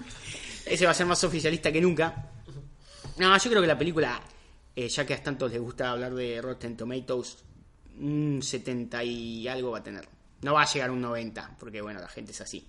[0.67, 2.31] Ese va a ser más oficialista que nunca.
[3.19, 4.21] No, yo creo que la película,
[4.75, 7.39] eh, ya que a tantos les gusta hablar de Rotten Tomatoes,
[8.01, 10.07] un 70 y algo va a tener.
[10.43, 12.69] No va a llegar a un 90, porque bueno, la gente es así.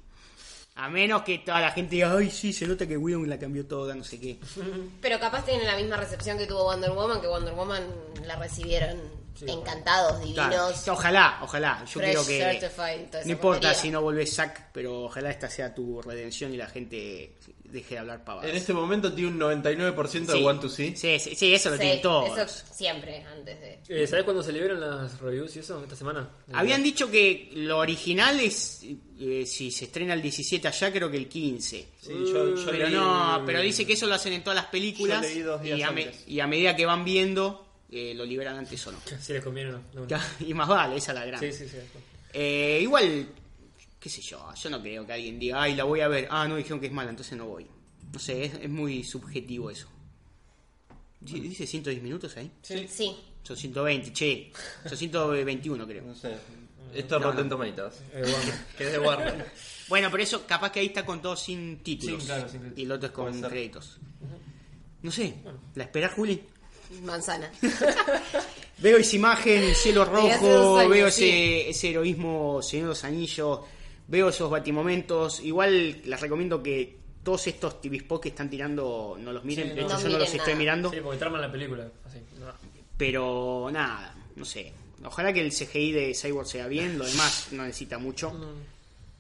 [0.76, 3.66] A menos que toda la gente diga, ay, sí, se nota que Whedon la cambió
[3.66, 4.40] toda, no sé qué.
[5.02, 7.84] Pero capaz tienen la misma recepción que tuvo Wonder Woman, que Wonder Woman
[8.26, 9.00] la recibieron
[9.46, 10.48] encantados, divinos.
[10.48, 10.68] Claro.
[10.94, 11.86] Ojalá, ojalá.
[11.86, 12.60] Yo creo que.
[13.26, 17.36] No importa si no volvés Zack, pero ojalá esta sea tu redención y la gente
[17.66, 18.50] deje de hablar pavadas.
[18.50, 20.44] En este momento tiene un 99% de.
[20.46, 20.96] One to See.
[20.96, 22.38] Sí, sí, sí, eso lo Sí, tienen todos.
[22.38, 23.80] eso siempre, antes de...
[23.90, 25.84] Eh, ¿Sabes cuándo se liberan las reviews y eso?
[25.84, 26.30] ¿Esta semana?
[26.54, 28.84] Habían dicho que lo original es.
[29.20, 31.88] eh, si se estrena el 17 allá, creo que el 15.
[32.02, 34.68] Sí, yo, yo Pero leí- no, pero dice que eso lo hacen en todas las
[34.68, 35.22] películas.
[35.24, 36.24] Yo leí dos días y, a me- antes.
[36.26, 39.00] y a medida que van viendo, eh, lo liberan antes o no.
[39.22, 40.06] Si les conviene o no.
[40.06, 40.18] no.
[40.40, 41.40] Y más vale, esa es la gran.
[41.40, 41.78] Sí, sí, sí.
[42.34, 43.28] Eh, igual,
[44.00, 46.28] qué sé yo, yo no creo que alguien diga, ay, la voy a ver.
[46.30, 47.66] Ah, no, dijeron que es mala, entonces no voy.
[48.14, 49.88] No sé, es, es muy subjetivo eso.
[51.20, 52.52] Di- ¿Dice 110 minutos ahí?
[52.62, 52.88] Sí.
[53.44, 54.52] Son 120, che.
[54.88, 56.04] Son 121 creo.
[56.04, 56.36] No sé.
[56.94, 57.56] Esto es No, Rotten no.
[57.58, 57.96] Tomatoes.
[58.14, 58.54] Eh, bueno.
[58.78, 59.52] Que es de Warner.
[59.90, 62.22] Bueno, pero eso capaz que ahí está con todo sin títulos.
[62.22, 62.74] Sí, claro, sin.
[62.76, 63.98] Y el otro es con créditos.
[65.02, 65.36] No sé,
[65.76, 66.42] ¿la esperás, Juli?
[67.04, 67.52] Manzana.
[68.80, 71.26] Veo esa imagen, el cielo rojo, años, veo sí.
[71.26, 73.60] ese, ese heroísmo Señor de los Anillos,
[74.08, 75.40] veo esos batimomentos.
[75.40, 79.70] Igual les recomiendo que todos estos TV spots que están tirando no los miren.
[79.70, 79.88] Sí, de no.
[79.88, 80.92] hecho, No yo no los estoy mirando.
[80.92, 81.90] Sí, porque traman la película.
[82.06, 82.46] Así, no.
[82.98, 84.72] Pero nada, no sé.
[85.04, 88.32] Ojalá que el CGI de Cyborg sea bien, lo demás no necesita mucho.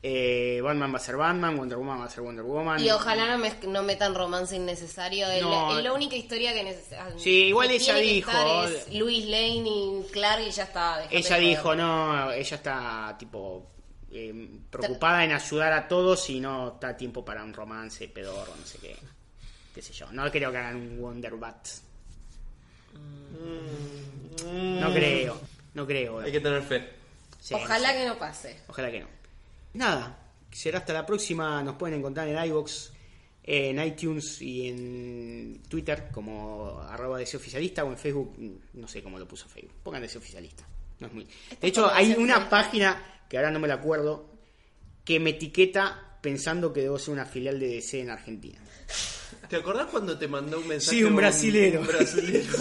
[0.04, 2.80] Eh, Batman va a ser Batman, Wonder Woman va a ser Wonder Woman.
[2.80, 3.36] Y ojalá
[3.66, 5.28] no, metan romance innecesario.
[5.30, 5.72] Es, No.
[5.74, 7.08] la, es la única historia que necesita.
[7.18, 8.32] Sí, igual ella dijo-
[8.66, 11.04] Es Louis Lane y Clark y ya está.
[11.10, 11.78] Ella dijo, joder.
[11.80, 13.72] no, ella está tipo
[14.12, 18.66] eh, preocupada en ayudar a todos y no está tiempo para un romance, pedorro, no
[18.66, 18.95] sé qué.
[19.74, 20.12] Qué sé yo.
[20.12, 21.68] No creo que hagan un Wonder Bat.
[24.45, 25.41] No creo,
[25.74, 26.20] no creo.
[26.20, 26.88] Hay que tener fe.
[27.39, 28.00] Sí, Ojalá no sé.
[28.00, 28.60] que no pase.
[28.68, 29.16] Ojalá que no.
[29.74, 31.61] Nada, será hasta la próxima.
[31.63, 32.91] Nos pueden encontrar en iVoox,
[33.43, 38.36] en iTunes y en Twitter como arroba oficialista o en Facebook,
[38.74, 39.76] no sé cómo lo puso Facebook.
[39.84, 40.68] Pongan oficialista.
[40.99, 41.28] No es muy...
[41.61, 44.32] De hecho, hay una página que ahora no me la acuerdo
[45.05, 48.59] que me etiqueta pensando que debo ser una filial de DC en Argentina.
[49.49, 50.97] ¿Te acordás cuando te mandó un mensaje?
[50.97, 51.82] Sí, un brasilero.
[51.82, 52.57] Un brasilero.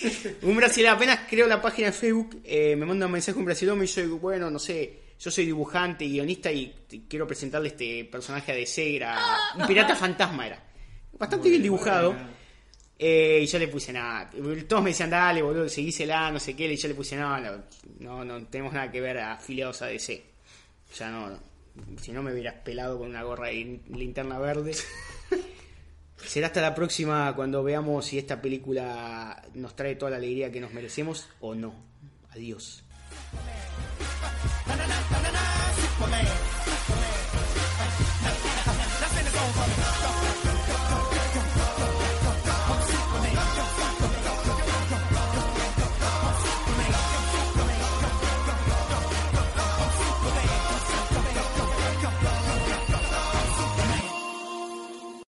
[0.42, 3.74] Un brasileño, apenas creo la página de Facebook, eh, me manda un mensaje un brasileño
[3.74, 6.74] y me dice, bueno, no sé, yo soy dibujante y guionista y
[7.06, 9.18] quiero presentarle este personaje a DC, era
[9.54, 10.64] un pirata fantasma era.
[11.12, 12.16] Bastante bien dibujado.
[12.98, 14.30] Eh, y yo le puse nada.
[14.66, 16.72] Todos me decían, dale, boludo, seguísela, no sé qué.
[16.72, 17.64] Y yo le puse, no, no,
[17.98, 20.24] no, no tenemos nada que ver afiliados a DC.
[20.90, 21.38] O sea, no, no.
[22.00, 24.74] Si no me hubieras pelado con una gorra de linterna verde.
[26.16, 30.60] Será hasta la próxima cuando veamos si esta película nos trae toda la alegría que
[30.60, 31.74] nos merecemos o no.
[32.30, 32.84] Adiós.
[33.30, 33.46] Superman.
[35.76, 36.26] Superman.
[36.26, 36.26] Superman.
[39.00, 40.19] Nothing is over.